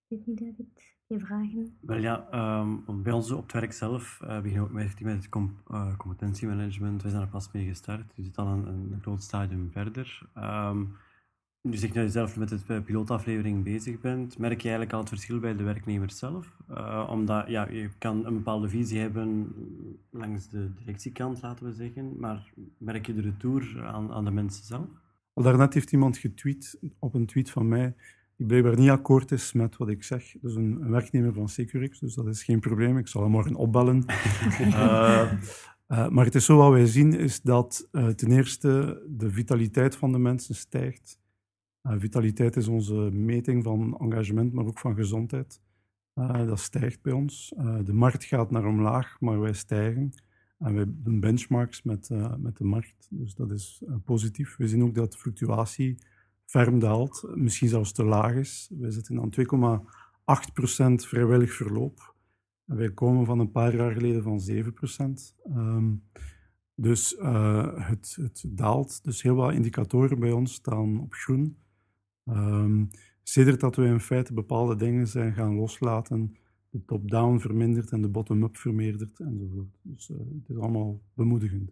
Ik 0.08 0.18
weet 0.18 0.26
niet, 0.26 0.38
David, 0.40 0.96
je 1.08 1.20
vragen? 1.20 1.78
Wel 1.82 1.98
ja, 1.98 2.28
ehm, 2.32 3.02
bij 3.04 3.14
ons 3.14 3.32
op 3.32 3.44
het 3.44 3.52
werk 3.52 3.74
zelf 3.74 4.20
uh, 4.24 4.28
beginnen 4.42 4.54
we 4.54 4.68
ook 4.70 4.72
met, 4.76 5.00
met 5.00 5.16
het 5.16 5.30
com 5.30 5.58
uh, 5.72 5.98
competentiemanagement. 5.98 7.04
We 7.04 7.10
zijn 7.10 7.22
er 7.22 7.28
pas 7.28 7.52
mee 7.52 7.68
gestart. 7.68 8.16
Je 8.16 8.24
zit 8.24 8.38
al 8.38 8.48
een, 8.48 8.68
een 8.68 9.02
groot 9.02 9.24
stadium 9.24 9.72
verder. 9.72 10.30
Um, 10.38 10.92
dus 11.72 11.84
ik 11.84 11.94
nu 11.94 12.10
zelf 12.10 12.38
met 12.38 12.50
de 12.50 12.82
pilootaflevering 12.82 13.64
bezig 13.64 14.00
bent, 14.02 14.38
merk 14.38 14.62
je 14.62 14.70
eigenlijk 14.70 14.94
al 14.94 15.00
het 15.00 15.10
verschil 15.10 15.40
bij 15.40 15.56
de 15.56 15.64
werknemers 15.64 16.18
zelf. 16.18 16.58
Uh, 16.72 17.08
omdat 17.12 17.48
ja, 17.48 17.70
je 17.70 17.90
kan 17.98 18.26
een 18.26 18.34
bepaalde 18.34 18.70
visie 18.70 19.00
hebben 19.00 19.54
langs 20.10 20.50
de 20.50 20.74
directiekant, 20.74 21.42
laten 21.42 21.66
we 21.66 21.74
zeggen, 21.74 22.20
maar 22.20 22.54
merk 22.78 23.06
je 23.06 23.14
de 23.14 23.22
retour 23.22 23.84
aan, 23.84 24.12
aan 24.12 24.26
de 24.26 24.32
mensen 24.32 24.66
zelf? 24.66 24.88
Al 25.34 25.44
daarnet 25.44 25.74
heeft 25.74 25.92
iemand 25.92 26.18
getweet 26.18 26.80
op 27.00 27.14
een 27.14 27.26
tweet 27.26 27.52
van 27.52 27.68
mij 27.68 27.96
die 28.38 28.48
blijkbaar 28.48 28.78
niet 28.78 28.90
akkoord 28.90 29.32
is 29.32 29.54
met 29.54 29.78
wat 29.78 29.90
ik 29.90 30.04
zeg. 30.04 30.36
Dus 30.42 30.56
een, 30.56 30.82
een 30.82 30.92
werknemer 30.92 31.34
van 31.34 31.50
Securix, 31.50 32.00
dus 32.00 32.14
dat 32.14 32.28
is 32.28 32.44
geen 32.44 32.60
probleem. 32.60 32.98
Ik 32.98 33.08
zal 33.08 33.22
hem 33.22 33.32
morgen 33.32 33.56
opbellen. 33.56 34.06
uh, 34.60 35.32
uh, 35.88 36.10
maar 36.10 36.26
het 36.26 36.36
is 36.36 36.46
zo 36.46 36.58
wat 36.58 36.72
wij 36.72 36.86
zien, 36.86 37.14
is 37.14 37.42
dat 37.42 37.88
ten 37.92 38.32
eerste 38.32 39.04
de 39.08 39.32
vitaliteit 39.32 39.96
van 39.96 40.12
de 40.12 40.20
mensen 40.20 40.56
stijgt. 40.56 41.24
Uh, 41.86 41.94
vitaliteit 41.98 42.56
is 42.56 42.68
onze 42.68 42.94
meting 43.14 43.64
van 43.64 43.98
engagement, 43.98 44.54
maar 44.54 44.66
ook 44.66 44.80
van 44.80 44.96
gezondheid. 44.96 45.62
Uh, 46.16 46.48
dat 46.48 46.60
stijgt 46.60 47.02
bij 47.02 47.14
ons. 47.14 47.54
Uh, 47.58 47.78
de 47.84 47.94
markt 47.94 48.24
gaat 48.24 48.52
naar 48.52 48.66
omlaag, 48.66 49.18
maar 49.20 49.40
wij 49.40 49.54
stijgen. 49.54 50.14
En 50.60 50.74
wij 50.74 50.86
doen 50.88 51.20
benchmarks 51.20 51.84
met, 51.84 52.10
met 52.38 52.58
de 52.58 52.64
markt. 52.64 53.08
Dus 53.10 53.36
dat 53.36 53.52
is 53.52 53.84
positief. 54.06 54.56
We 54.58 54.68
zien 54.68 54.84
ook 54.84 54.96
dat 54.96 55.18
fluctuatie 55.18 55.98
ferm 56.46 56.80
daalt, 56.80 57.28
misschien 57.34 57.68
zelfs 57.68 57.92
te 57.92 58.04
laag 58.04 58.34
is. 58.34 58.72
Wij 58.80 58.92
zitten 58.92 59.20
aan 59.20 59.30
2,8% 61.02 61.08
vrijwillig 61.08 61.54
verloop. 61.54 62.16
Wij 62.64 62.92
komen 62.92 63.26
van 63.26 63.40
een 63.40 63.52
paar 63.52 63.76
jaar 63.76 63.92
geleden 63.92 64.24
van 64.24 64.42
7%. 64.52 65.56
Um, 65.56 66.04
dus 66.76 67.16
het, 67.20 68.18
het 68.22 68.44
daalt. 68.48 69.04
Dus 69.04 69.22
heel 69.22 69.36
wat 69.36 69.54
indicatoren 69.54 70.20
bij 70.20 70.32
ons 70.32 70.54
staan 70.54 71.02
op 71.02 71.14
groen. 71.14 71.58
Um, 72.30 72.90
dat 73.58 73.76
we 73.76 73.86
in 73.86 74.00
feite 74.00 74.34
bepaalde 74.34 74.76
dingen 74.76 75.08
zijn 75.08 75.34
gaan 75.34 75.56
loslaten, 75.56 76.36
de 76.70 76.86
top-down 76.86 77.38
vermindert 77.38 77.92
en 77.92 78.02
de 78.02 78.08
bottom-up 78.08 78.58
vermeerdert 78.58 79.20
enzovoort. 79.20 79.78
Dus 79.82 80.10
uh, 80.10 80.18
het 80.18 80.50
is 80.50 80.58
allemaal 80.58 81.02
bemoedigend. 81.14 81.72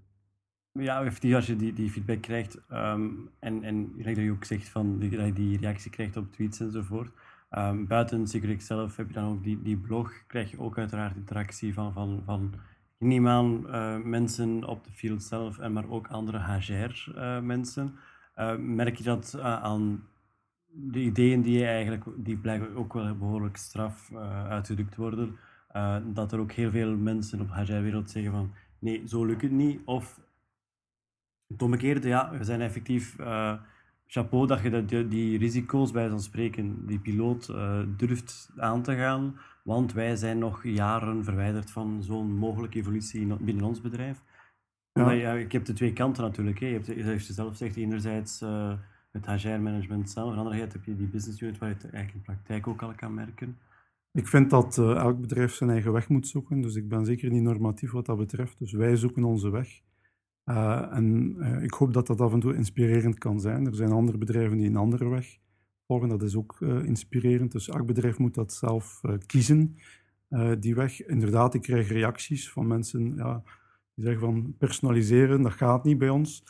Ja, 0.72 1.12
als 1.36 1.46
je 1.46 1.56
die, 1.56 1.74
die 1.74 1.90
feedback 1.90 2.22
krijgt 2.22 2.62
um, 2.72 3.30
en, 3.40 3.64
en 3.64 3.92
dat 4.04 4.18
je 4.18 4.32
ook 4.32 4.44
zegt 4.44 4.70
van 4.70 5.00
dat 5.00 5.12
je 5.12 5.34
die 5.34 5.58
reactie 5.58 5.92
krijgt 5.92 6.18
op 6.18 6.32
tweets 6.32 6.60
enzovoort. 6.60 7.12
Um, 7.52 7.88
buiten 7.88 8.28
Securix 8.28 8.66
zelf 8.66 8.96
heb 8.96 9.08
je 9.08 9.14
dan 9.14 9.32
ook 9.32 9.44
die, 9.44 9.62
die 9.62 9.78
blog, 9.78 10.24
krijg 10.28 10.52
je 10.52 10.60
ook 10.60 10.78
uiteraard 10.78 11.16
interactie 11.16 11.74
van, 11.74 11.94
van, 11.94 12.22
van 12.26 12.54
neem 12.98 13.28
aan 13.28 13.64
uh, 13.66 13.98
mensen 14.04 14.68
op 14.68 14.84
de 14.84 14.92
field 14.92 15.24
zelf, 15.24 15.60
en 15.60 15.74
maar 15.74 15.90
ook 15.90 16.08
andere 16.08 16.40
HR-mensen. 16.40 17.96
Uh, 18.38 18.56
merk 18.58 18.98
je 18.98 19.04
dat 19.04 19.40
aan 19.40 20.04
de 20.76 21.00
ideeën 21.00 21.42
die 21.42 21.66
eigenlijk, 21.66 22.04
die 22.16 22.38
blijven 22.38 22.76
ook 22.76 22.94
wel 22.94 23.18
behoorlijk 23.18 23.58
straf 23.58 24.10
uh, 24.14 24.48
uitgedrukt 24.48 24.96
worden. 24.96 25.38
Uh, 25.76 25.98
dat 26.14 26.32
er 26.32 26.40
ook 26.40 26.52
heel 26.52 26.72
veel 26.72 26.98
mensen 26.98 27.42
op 27.42 27.52
HR-wereld 27.52 28.12
zeggen 28.12 28.32
van 28.32 28.52
nee, 28.80 29.04
zo 29.08 29.26
lukt 29.26 29.42
het 29.42 29.52
niet. 29.52 29.80
Of 29.86 30.20
het 31.48 31.62
omgekeerde, 31.62 32.08
ja, 32.08 32.32
we 32.38 32.44
zijn 32.44 32.62
effectief 32.62 33.20
uh, 33.20 33.54
chapeau 34.08 34.48
dat 34.48 34.62
je 34.62 34.86
die, 34.86 35.08
die 35.08 35.38
risico's 35.38 35.92
bij 35.92 36.10
zo'n 36.10 36.20
spreken, 36.20 36.86
die 36.86 37.00
piloot 37.00 37.54
durft 37.98 38.50
aan 38.58 38.82
te 38.82 38.96
gaan. 38.96 39.38
Want 39.64 39.94
wij 39.94 40.16
zijn 40.16 40.38
nog 40.38 40.64
jaren 40.64 41.24
verwijderd 41.24 41.72
van 41.72 42.04
zo'n 42.04 42.38
mogelijke 42.38 42.78
evolutie 42.78 43.22
in, 43.22 43.38
binnen 43.40 43.66
ons 43.66 43.82
bedrijf. 43.82 44.22
Ja. 44.94 45.04
Maar, 45.04 45.16
ja, 45.16 45.34
ik 45.34 45.52
heb 45.52 45.66
de 45.66 45.74
twee 45.74 45.94
kanten 45.94 46.24
natuurlijk. 46.24 46.60
Hè. 46.60 46.66
Je 46.66 46.74
hebt, 46.74 46.86
zoals 46.86 47.28
je 47.28 47.34
zelf 47.34 47.56
zegt, 47.56 47.76
enerzijds 47.76 48.42
het 49.14 49.26
HR-management 49.26 50.10
zelf. 50.10 50.28
Aan 50.28 50.34
de 50.34 50.40
andere 50.40 50.60
heb 50.60 50.84
je 50.86 50.96
die 50.96 51.08
business 51.08 51.42
unit 51.42 51.58
waar 51.58 51.70
je 51.70 51.76
het 51.76 51.84
eigenlijk 51.84 52.14
in 52.16 52.34
praktijk 52.34 52.68
ook 52.68 52.82
al 52.82 52.94
kan 52.96 53.14
merken. 53.14 53.58
Ik 54.12 54.28
vind 54.28 54.50
dat 54.50 54.78
uh, 54.78 54.96
elk 54.96 55.22
bedrijf 55.22 55.54
zijn 55.54 55.70
eigen 55.70 55.92
weg 55.92 56.10
moet 56.10 56.28
zoeken. 56.28 56.62
Dus 56.62 56.76
ik 56.76 56.88
ben 56.88 57.06
zeker 57.06 57.30
niet 57.30 57.42
normatief 57.42 57.92
wat 57.92 58.06
dat 58.06 58.18
betreft. 58.18 58.60
Dus 58.60 58.72
wij 58.72 58.96
zoeken 58.96 59.24
onze 59.24 59.50
weg. 59.50 59.82
Uh, 60.46 60.88
en 60.92 61.36
uh, 61.38 61.64
ik 61.64 61.74
hoop 61.74 61.94
dat 61.94 62.08
dat 62.08 62.22
af 62.22 62.34
en 62.34 62.40
toe 62.40 62.56
inspirerend 62.56 63.18
kan 63.18 63.40
zijn. 63.40 63.66
Er 63.66 63.76
zijn 63.76 63.92
andere 63.92 64.18
bedrijven 64.18 64.58
die 64.58 64.68
een 64.68 64.76
andere 64.76 65.08
weg 65.08 65.38
volgen. 65.88 66.10
Dat 66.10 66.24
is 66.24 66.36
ook 66.36 66.62
inspirerend. 66.62 67.52
Dus 67.52 67.70
elk 67.70 67.86
bedrijf 67.86 68.18
moet 68.18 68.34
dat 68.34 68.54
zelf 68.54 69.02
kiezen, 69.26 69.78
die 70.60 70.76
weg. 70.76 71.06
Inderdaad, 71.06 71.54
ik 71.54 71.62
krijg 71.62 71.88
reacties 71.88 72.52
van 72.52 72.68
mensen 72.68 73.16
ja, 73.16 73.44
die 73.96 74.06
zeggen 74.06 74.22
van 74.22 74.56
personaliseren, 74.58 75.42
dat 75.42 75.54
gaat 75.54 75.84
niet 75.84 75.98
bij 75.98 76.10
ons. 76.10 76.44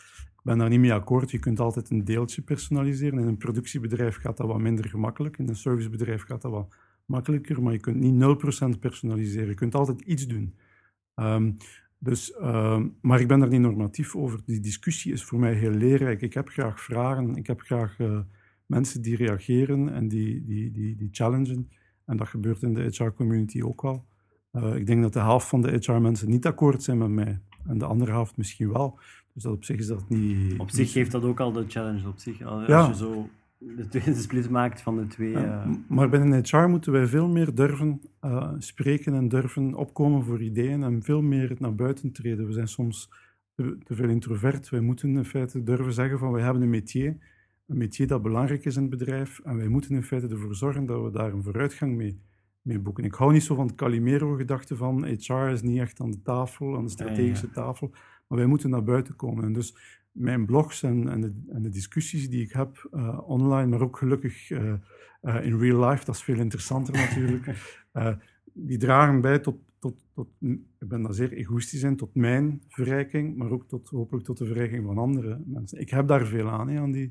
Ben 0.44 0.58
daar 0.58 0.70
niet 0.70 0.80
mee 0.80 0.94
akkoord. 0.94 1.32
Je 1.32 1.40
kunt 1.40 1.60
altijd 1.60 1.90
een 1.90 2.04
deeltje 2.04 2.42
personaliseren. 2.42 3.20
In 3.20 3.28
een 3.28 3.38
productiebedrijf 3.38 4.16
gaat 4.16 4.38
dat 4.38 4.48
wat 4.48 4.60
minder 4.60 4.90
gemakkelijk. 4.90 5.38
In 5.38 5.50
een 5.50 5.56
servicebedrijf 5.56 6.24
gaat 6.24 6.42
dat 6.42 6.52
wat 6.52 6.76
makkelijker. 7.06 7.64
Maar 7.64 7.74
je 7.74 7.80
kunt 7.80 8.00
niet 8.00 8.76
0% 8.76 8.80
personaliseren. 8.80 9.48
Je 9.48 9.54
kunt 9.54 9.76
altijd 9.76 10.02
iets 10.02 10.28
doen. 10.28 10.56
Um, 11.16 11.58
dus, 12.00 12.34
uh, 12.42 12.82
maar 13.02 13.20
ik 13.20 13.28
ben 13.28 13.40
daar 13.40 13.50
niet 13.50 13.60
normatief 13.60 14.16
over. 14.16 14.42
Die 14.46 14.60
discussie 14.60 15.14
is 15.14 15.24
voor 15.24 15.40
mij 15.40 15.54
heel 15.54 15.72
leerrijk. 15.72 16.22
Ik 16.22 16.34
heb 16.34 16.50
graag 16.50 16.82
vragen. 16.82 17.36
Ik 17.36 17.48
heb 17.48 17.62
graag 17.62 18.00
uh, 18.00 18.20
mensen 18.66 19.02
die 19.02 19.16
reageren 19.16 19.94
en 19.94 20.08
die, 20.08 20.44
die, 20.44 20.72
die, 20.72 20.96
die 20.96 21.10
challengen. 21.12 21.70
En 22.06 22.18
dat 22.18 22.28
gebeurt 22.28 22.62
in 22.62 22.74
de 22.74 22.82
HR-community 22.82 23.62
ook 23.62 23.82
wel. 23.82 24.06
Uh, 24.52 24.76
ik 24.76 24.86
denk 24.86 25.02
dat 25.02 25.14
de 25.14 25.20
helft 25.20 25.48
van 25.48 25.62
de 25.62 25.72
HR-mensen 25.72 26.30
niet 26.30 26.46
akkoord 26.46 26.84
zijn 26.84 26.98
met 26.98 27.10
mij. 27.10 27.40
En 27.66 27.78
de 27.78 27.86
andere 27.86 28.12
helft 28.12 28.38
misschien 28.38 28.72
wel. 28.72 29.00
Dus 29.34 29.44
dat 29.44 29.54
op 29.54 29.64
zich 29.64 29.78
is 29.78 29.88
dat 29.88 30.10
niet... 30.10 30.60
Op 30.60 30.70
zich 30.70 30.92
geeft 30.92 31.12
dat 31.12 31.24
ook 31.24 31.40
al 31.40 31.52
de 31.52 31.66
challenge 31.68 32.08
op 32.08 32.18
zich. 32.18 32.42
Als 32.42 32.68
ja. 32.68 32.88
je 32.88 32.96
zo 32.96 33.30
de, 33.58 33.88
twee, 33.88 34.04
de 34.04 34.16
split 34.16 34.50
maakt 34.50 34.82
van 34.82 34.96
de 34.96 35.08
twee... 35.08 35.32
Ja, 35.32 35.66
uh... 35.66 35.76
Maar 35.88 36.10
binnen 36.10 36.44
HR 36.46 36.58
moeten 36.58 36.92
wij 36.92 37.08
veel 37.08 37.28
meer 37.28 37.56
durven 37.56 38.02
uh, 38.22 38.52
spreken 38.58 39.14
en 39.14 39.28
durven 39.28 39.74
opkomen 39.74 40.24
voor 40.24 40.42
ideeën 40.42 40.84
en 40.84 41.04
veel 41.04 41.22
meer 41.22 41.56
naar 41.60 41.76
buiten 41.76 42.12
treden. 42.12 42.46
We 42.46 42.54
zijn 42.54 42.68
soms 42.68 43.10
te, 43.56 43.78
te, 43.84 43.96
veel 43.96 44.10
introvert. 44.10 44.70
Wij 44.70 44.80
moeten 44.80 45.18
in 45.18 45.26
feite 45.26 45.64
durven 45.64 45.94
zeggen 45.94 46.20
van 46.20 46.32
wij 46.32 46.44
hebben 46.44 46.62
een 46.62 46.70
métier, 46.70 47.18
een 47.68 47.78
métier 47.78 48.08
dat 48.08 48.22
belangrijk 48.22 48.66
is 48.66 48.76
in 48.76 48.82
het 48.82 48.92
bedrijf 48.92 49.40
en 49.40 49.58
wij 49.58 49.68
moeten 49.68 49.96
in 49.96 50.04
feite 50.04 50.28
ervoor 50.28 50.56
zorgen 50.56 50.86
dat 50.86 51.04
we 51.04 51.12
daar 51.12 51.34
een 51.34 51.44
vooruitgang 51.44 51.96
mee, 51.96 52.22
mee 52.62 52.80
boeken. 52.80 53.04
Ik 53.04 53.14
hou 53.14 53.32
niet 53.32 53.44
zo 53.44 53.56
van 53.56 53.68
het 53.68 53.76
Calimero-gedachte 53.76 54.76
van 54.76 55.06
HR 55.06 55.34
is 55.34 55.62
niet 55.62 55.80
echt 55.80 56.00
aan 56.00 56.12
de 56.12 56.22
tafel, 56.22 56.78
aan 56.78 56.84
de 56.84 56.92
strategische 56.92 57.46
ja, 57.46 57.52
ja. 57.56 57.62
tafel, 57.62 57.92
maar 58.28 58.38
wij 58.38 58.48
moeten 58.48 58.70
naar 58.70 58.84
buiten 58.84 59.16
komen. 59.16 59.44
En 59.44 59.54
dus 59.54 59.76
mijn 60.12 60.46
blogs 60.46 60.84
en, 60.84 61.10
en, 61.10 61.22
de, 61.22 61.34
en 61.50 61.62
de 61.62 61.70
discussies 61.70 62.30
die 62.30 62.44
ik 62.44 62.52
heb 62.52 62.90
uh, 62.92 63.30
online, 63.30 63.68
maar 63.68 63.82
ook 63.82 63.98
gelukkig 63.98 64.50
uh, 64.50 64.74
uh, 65.22 65.46
in 65.46 65.60
real 65.60 65.90
life, 65.90 66.06
dat 66.06 66.16
is 66.16 66.24
veel 66.24 66.40
interessanter 66.40 66.94
natuurlijk, 66.94 67.46
die 68.54 68.78
dragen 68.78 69.22
bij 69.22 69.40
tot, 69.40 69.58
tot, 69.80 70.06
tot, 70.14 70.28
ik 70.80 70.88
ben 70.88 71.02
daar 71.02 71.14
zeer 71.14 71.32
egoïstisch 71.32 71.84
in, 71.84 71.96
tot 71.96 72.16
mijn 72.16 72.62
verrijking, 72.68 73.36
maar 73.36 73.52
ook 73.52 73.68
tot, 73.68 73.90
hopelijk 73.90 74.26
tot 74.26 74.38
de 74.38 74.46
verrijking 74.46 74.86
van 74.86 74.98
andere 74.98 75.42
mensen. 75.46 75.80
Ik 75.80 75.90
heb 75.90 76.08
daar 76.08 76.26
veel 76.26 76.50
aan, 76.50 76.70
hè, 76.70 76.80
aan, 76.80 76.92
die, 76.92 77.10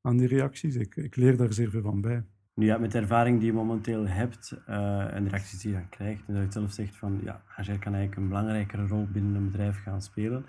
aan 0.00 0.16
die 0.16 0.28
reacties. 0.28 0.76
Ik, 0.76 0.96
ik 0.96 1.16
leer 1.16 1.36
daar 1.36 1.52
zeer 1.52 1.70
veel 1.70 1.82
van 1.82 2.00
bij. 2.00 2.24
Nu 2.54 2.66
ja, 2.66 2.78
met 2.78 2.92
de 2.92 2.98
ervaring 2.98 3.38
die 3.38 3.46
je 3.46 3.52
momenteel 3.52 4.06
hebt 4.06 4.56
uh, 4.68 5.14
en 5.14 5.24
de 5.24 5.30
reacties 5.30 5.60
die 5.60 5.70
je 5.70 5.76
dan 5.76 5.88
krijgt, 5.88 6.22
en 6.26 6.34
dat 6.34 6.42
je 6.42 6.52
zelf 6.52 6.72
zegt 6.72 6.96
van 6.96 7.20
ja, 7.22 7.42
HR 7.46 7.62
kan 7.62 7.94
eigenlijk 7.94 8.16
een 8.16 8.28
belangrijkere 8.28 8.86
rol 8.86 9.08
binnen 9.12 9.34
een 9.34 9.50
bedrijf 9.50 9.82
gaan 9.82 10.02
spelen. 10.02 10.46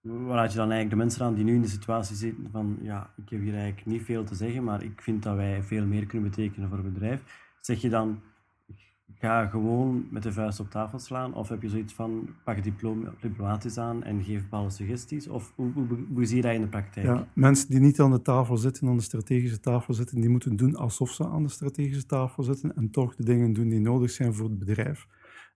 Waar 0.00 0.36
laat 0.36 0.52
je 0.52 0.58
dan 0.58 0.70
eigenlijk 0.70 0.90
de 0.90 0.96
mensen 0.96 1.24
aan 1.24 1.34
die 1.34 1.44
nu 1.44 1.54
in 1.54 1.62
de 1.62 1.68
situatie 1.68 2.16
zitten 2.16 2.48
van 2.50 2.78
ja, 2.82 3.10
ik 3.16 3.28
heb 3.28 3.40
hier 3.40 3.54
eigenlijk 3.54 3.86
niet 3.86 4.02
veel 4.02 4.24
te 4.24 4.34
zeggen, 4.34 4.64
maar 4.64 4.82
ik 4.82 5.00
vind 5.00 5.22
dat 5.22 5.36
wij 5.36 5.62
veel 5.62 5.86
meer 5.86 6.06
kunnen 6.06 6.30
betekenen 6.30 6.68
voor 6.68 6.78
het 6.78 6.92
bedrijf. 6.92 7.22
Zeg 7.60 7.80
je 7.80 7.88
dan, 7.88 8.22
ga 9.18 9.46
gewoon 9.46 10.06
met 10.10 10.22
de 10.22 10.32
vuist 10.32 10.60
op 10.60 10.70
tafel 10.70 10.98
slaan? 10.98 11.34
Of 11.34 11.48
heb 11.48 11.62
je 11.62 11.68
zoiets 11.68 11.92
van, 11.92 12.28
pak 12.44 12.62
diploma, 12.62 13.12
diplomatisch 13.20 13.78
aan 13.78 14.02
en 14.02 14.22
geef 14.22 14.42
bepaalde 14.42 14.70
suggesties? 14.70 15.28
Of 15.28 15.52
hoe, 15.54 15.72
hoe, 16.12 16.24
zie 16.24 16.36
je 16.36 16.42
dat 16.42 16.54
in 16.54 16.60
de 16.60 16.66
praktijk? 16.66 17.06
Ja, 17.06 17.26
mensen 17.32 17.70
die 17.70 17.80
niet 17.80 18.00
aan 18.00 18.10
de 18.10 18.22
tafel 18.22 18.56
zitten, 18.56 18.88
aan 18.88 18.96
de 18.96 19.02
strategische 19.02 19.60
tafel 19.60 19.94
zitten, 19.94 20.20
die 20.20 20.30
moeten 20.30 20.56
doen 20.56 20.76
alsof 20.76 21.10
ze 21.10 21.26
aan 21.26 21.42
de 21.42 21.48
strategische 21.48 22.06
tafel 22.06 22.42
zitten 22.42 22.76
en 22.76 22.90
toch 22.90 23.16
de 23.16 23.24
dingen 23.24 23.52
doen 23.52 23.68
die 23.68 23.80
nodig 23.80 24.10
zijn 24.10 24.34
voor 24.34 24.48
het 24.48 24.58
bedrijf. 24.58 25.06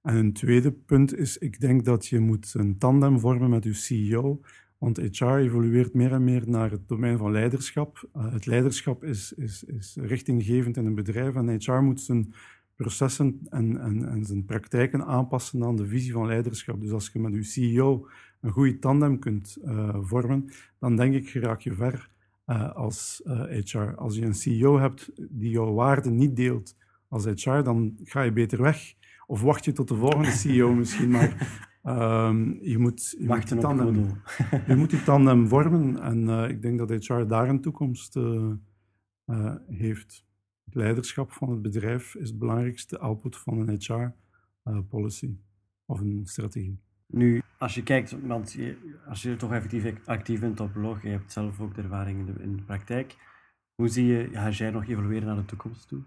En 0.02 0.16
een 0.16 0.32
tweede 0.32 0.72
punt 0.72 1.16
is, 1.16 1.38
ik 1.38 1.60
denk 1.60 1.84
dat 1.84 2.06
je 2.06 2.20
moet 2.20 2.54
een 2.54 2.78
tandem 2.78 3.20
vormen 3.20 3.50
met 3.50 3.64
je 3.64 3.72
CEO, 3.72 4.40
want 4.78 4.96
HR 4.96 5.24
evolueert 5.24 5.94
meer 5.94 6.12
en 6.12 6.24
meer 6.24 6.42
naar 6.46 6.70
het 6.70 6.88
domein 6.88 7.18
van 7.18 7.32
leiderschap. 7.32 8.08
Uh, 8.16 8.32
het 8.32 8.46
leiderschap 8.46 9.04
is, 9.04 9.32
is, 9.32 9.64
is 9.64 9.96
richtinggevend 10.00 10.76
in 10.76 10.86
een 10.86 10.94
bedrijf 10.94 11.34
en 11.34 11.58
HR 11.58 11.72
moet 11.72 12.00
zijn 12.00 12.32
processen 12.76 13.40
en, 13.48 13.80
en, 13.80 14.08
en 14.08 14.24
zijn 14.24 14.44
praktijken 14.44 15.04
aanpassen 15.04 15.64
aan 15.64 15.76
de 15.76 15.86
visie 15.86 16.12
van 16.12 16.26
leiderschap. 16.26 16.80
Dus 16.80 16.90
als 16.90 17.10
je 17.12 17.18
met 17.18 17.34
je 17.34 17.42
CEO 17.42 18.08
een 18.40 18.50
goede 18.50 18.78
tandem 18.78 19.18
kunt 19.18 19.58
uh, 19.64 19.96
vormen, 20.00 20.48
dan 20.78 20.96
denk 20.96 21.14
ik, 21.14 21.28
raak 21.28 21.60
je 21.60 21.74
ver 21.74 22.10
uh, 22.46 22.72
als 22.72 23.22
HR. 23.64 23.94
Als 23.96 24.16
je 24.16 24.24
een 24.24 24.34
CEO 24.34 24.78
hebt 24.78 25.10
die 25.30 25.50
jouw 25.50 25.72
waarden 25.72 26.16
niet 26.16 26.36
deelt 26.36 26.76
als 27.08 27.24
HR, 27.24 27.62
dan 27.62 27.96
ga 28.02 28.22
je 28.22 28.32
beter 28.32 28.62
weg 28.62 28.94
of 29.26 29.42
wacht 29.42 29.64
je 29.64 29.72
tot 29.72 29.88
de 29.88 29.94
volgende 29.94 30.30
CEO 30.42 30.74
misschien, 30.74 31.10
maar 31.10 31.60
um, 32.28 32.58
je 32.62 32.78
moet 32.78 33.14
je 33.18 33.26
Wachten 33.26 33.56
moet 33.56 33.64
tandem, 33.64 34.22
je 34.66 34.76
moet 34.76 34.90
die 34.90 35.02
tandem 35.02 35.48
vormen. 35.48 36.02
En 36.02 36.22
uh, 36.22 36.48
ik 36.48 36.62
denk 36.62 36.78
dat 36.78 37.06
HR 37.06 37.22
daar 37.26 37.48
een 37.48 37.60
toekomst 37.60 38.16
uh, 38.16 38.50
uh, 39.26 39.54
heeft. 39.66 40.24
Het 40.64 40.74
leiderschap 40.74 41.32
van 41.32 41.50
het 41.50 41.62
bedrijf 41.62 42.14
is 42.14 42.28
het 42.28 42.38
belangrijkste 42.38 42.98
output 42.98 43.36
van 43.36 43.68
een 43.68 43.80
HR-policy 43.80 45.36
of 45.86 46.00
een 46.00 46.20
strategie. 46.24 46.80
Nu, 47.06 47.42
als 47.58 47.74
je 47.74 47.82
kijkt, 47.82 48.26
want 48.26 48.52
je, 48.52 48.76
als 49.08 49.22
je 49.22 49.36
toch 49.36 49.52
effectief 49.52 50.06
actief 50.06 50.40
bent 50.40 50.60
op 50.60 50.72
blog, 50.72 51.02
je 51.02 51.08
hebt 51.08 51.32
zelf 51.32 51.60
ook 51.60 51.74
de 51.74 51.82
ervaring 51.82 52.18
in 52.18 52.34
de, 52.34 52.42
in 52.42 52.56
de 52.56 52.62
praktijk, 52.62 53.16
hoe 53.74 53.88
zie 53.88 54.06
je 54.06 54.38
HR 54.38 54.72
nog 54.72 54.88
evolueren 54.88 55.26
naar 55.26 55.36
de 55.36 55.44
toekomst 55.44 55.88
toe? 55.88 56.02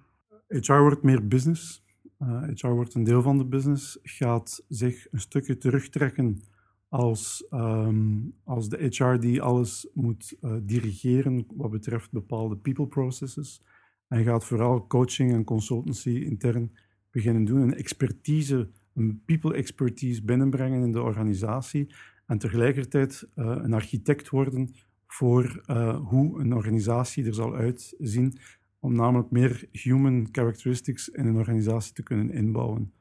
HR 0.48 0.74
wordt 0.74 1.04
meer 1.04 1.28
business. 1.28 1.86
Uh, 2.20 2.44
HR 2.54 2.68
wordt 2.68 2.94
een 2.94 3.04
deel 3.04 3.22
van 3.22 3.38
de 3.38 3.46
business, 3.46 4.00
gaat 4.04 4.64
zich 4.68 5.12
een 5.12 5.20
stukje 5.20 5.58
terugtrekken 5.58 6.42
als, 6.90 7.48
um, 7.52 8.34
als 8.44 8.70
de 8.70 8.88
HR 8.90 9.20
die 9.20 9.42
alles 9.42 9.90
moet 9.94 10.38
uh, 10.42 10.56
dirigeren 10.62 11.46
wat 11.56 11.72
betreft 11.72 12.12
bepaalde 12.12 12.56
people 12.58 12.88
processes. 12.88 13.62
En 14.08 14.24
gaat 14.24 14.46
vooral 14.46 14.88
coaching 14.88 15.32
en 15.32 15.44
consultancy 15.44 16.10
intern 16.10 16.72
beginnen 17.12 17.46
doen, 17.46 17.62
een 17.62 17.76
expertise, 17.76 18.70
een 18.94 19.22
people 19.26 19.54
expertise 19.54 20.24
binnenbrengen 20.24 20.82
in 20.82 20.92
de 20.92 21.02
organisatie 21.02 21.94
en 22.26 22.38
tegelijkertijd 22.38 23.28
uh, 23.36 23.46
een 23.46 23.74
architect 23.74 24.30
worden 24.30 24.76
voor 25.08 25.64
hoe 26.04 26.40
een 26.40 26.54
organisatie 26.54 27.26
er 27.26 27.34
zal 27.34 27.56
uitzien 27.56 28.38
om 28.80 28.96
namelijk 28.96 29.32
meer 29.32 29.68
human 29.72 30.28
characteristics 30.32 31.10
in 31.10 31.26
een 31.26 31.36
organisatie 31.36 31.94
te 31.94 32.04
kunnen 32.04 32.32
inbouwen. 32.32 32.94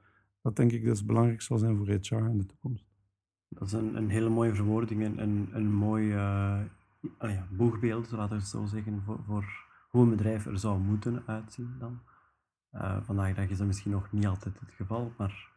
Dat 0.42 0.56
denk 0.56 0.72
ik 0.72 0.84
dat 0.84 0.96
het 0.96 1.06
belangrijk 1.06 1.42
zal 1.42 1.58
zijn 1.58 1.76
voor 1.76 1.86
HR 1.86 2.14
in 2.14 2.38
de 2.38 2.46
toekomst. 2.46 2.84
Dat 3.48 3.66
is 3.66 3.72
een, 3.72 4.08
hele 4.08 4.28
mooie 4.28 4.54
verwoording 4.54 5.02
en 5.02 5.18
een, 5.18 5.48
een 5.52 5.72
mooi 5.72 6.06
uh, 6.06 6.60
ja, 7.20 7.46
boegbeeld, 7.50 8.10
laten 8.10 8.36
we 8.36 8.42
het 8.42 8.50
zo 8.50 8.64
zeggen, 8.64 9.02
voor, 9.04 9.18
voor, 9.26 9.65
hoe 9.90 10.02
een 10.02 10.10
bedrijf 10.10 10.46
er 10.46 10.58
zou 10.58 10.78
moeten 10.78 11.22
uitzien 11.26 11.76
dan. 11.78 12.00
Uh, 12.72 12.96
vandaag 13.02 13.28
de 13.28 13.34
dag 13.34 13.48
is 13.48 13.58
dat 13.58 13.66
misschien 13.66 13.90
nog 13.90 14.12
niet 14.12 14.26
altijd 14.26 14.60
het 14.60 14.72
geval, 14.72 15.12
maar 15.18 15.50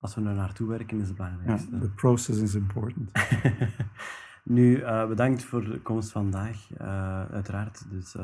als 0.00 0.14
we 0.14 0.24
er 0.24 0.34
naartoe 0.34 0.68
werken 0.68 1.00
is 1.00 1.08
het 1.08 1.16
belangrijkste. 1.16 1.70
Ja, 1.70 1.80
the 1.80 1.90
process 1.90 2.38
is 2.38 2.54
important. 2.54 3.12
nu, 4.44 4.76
uh, 4.76 5.06
bedankt 5.06 5.44
voor 5.44 5.64
de 5.64 5.80
komst 5.80 6.10
vandaag, 6.10 6.68
uiteraard. 7.30 7.90
Dus, 7.90 8.16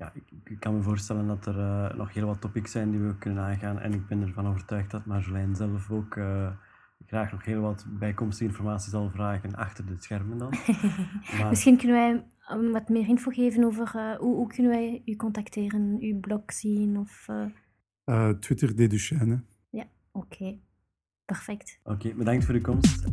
ja, 0.00 0.12
ik, 0.14 0.22
ik, 0.44 0.60
kan 0.60 0.76
me 0.76 0.82
voorstellen 0.82 1.26
dat 1.26 1.46
er 1.46 1.56
uh, 1.56 1.96
nog 1.96 2.12
heel 2.12 2.26
wat 2.26 2.40
topics 2.40 2.70
zijn 2.70 2.90
die 2.90 3.00
we 3.00 3.14
kunnen 3.14 3.44
aangaan. 3.44 3.78
En 3.78 3.92
ik 3.92 4.06
ben 4.06 4.22
ervan 4.22 4.46
overtuigd 4.46 4.90
dat 4.90 5.06
Marjolein 5.06 5.56
zelf 5.56 5.90
ook 5.90 6.14
uh, 6.14 6.48
graag 7.06 7.32
nog 7.32 7.44
heel 7.44 7.60
wat 7.60 7.84
bijkomstige 7.88 8.50
informatie 8.50 8.90
zal 8.90 9.10
vragen 9.10 9.54
achter 9.54 9.86
de 9.86 9.96
schermen 9.98 10.38
dan. 10.38 10.54
maar... 11.38 11.48
Misschien 11.48 11.76
kunnen 11.76 11.96
wij 11.96 12.24
um, 12.52 12.72
wat 12.72 12.88
meer 12.88 13.08
info 13.08 13.30
geven 13.30 13.64
over 13.64 13.92
uh, 13.96 14.14
hoe, 14.14 14.34
hoe, 14.34 14.48
kunnen 14.48 14.72
wij 14.72 15.02
u 15.04 15.16
contacteren, 15.16 15.96
uw 16.00 16.20
blog 16.20 16.42
zien 16.46 16.98
of... 16.98 17.28
Twitter, 18.40 18.76
Deduchenne. 18.76 19.44
Ja, 19.70 19.86
oké. 20.12 20.26
Okay. 20.34 20.60
Perfect. 21.24 21.80
Oké, 21.82 21.94
okay, 21.94 22.14
bedankt 22.14 22.44
voor 22.44 22.54
uw 22.54 22.60
komst. 22.60 23.04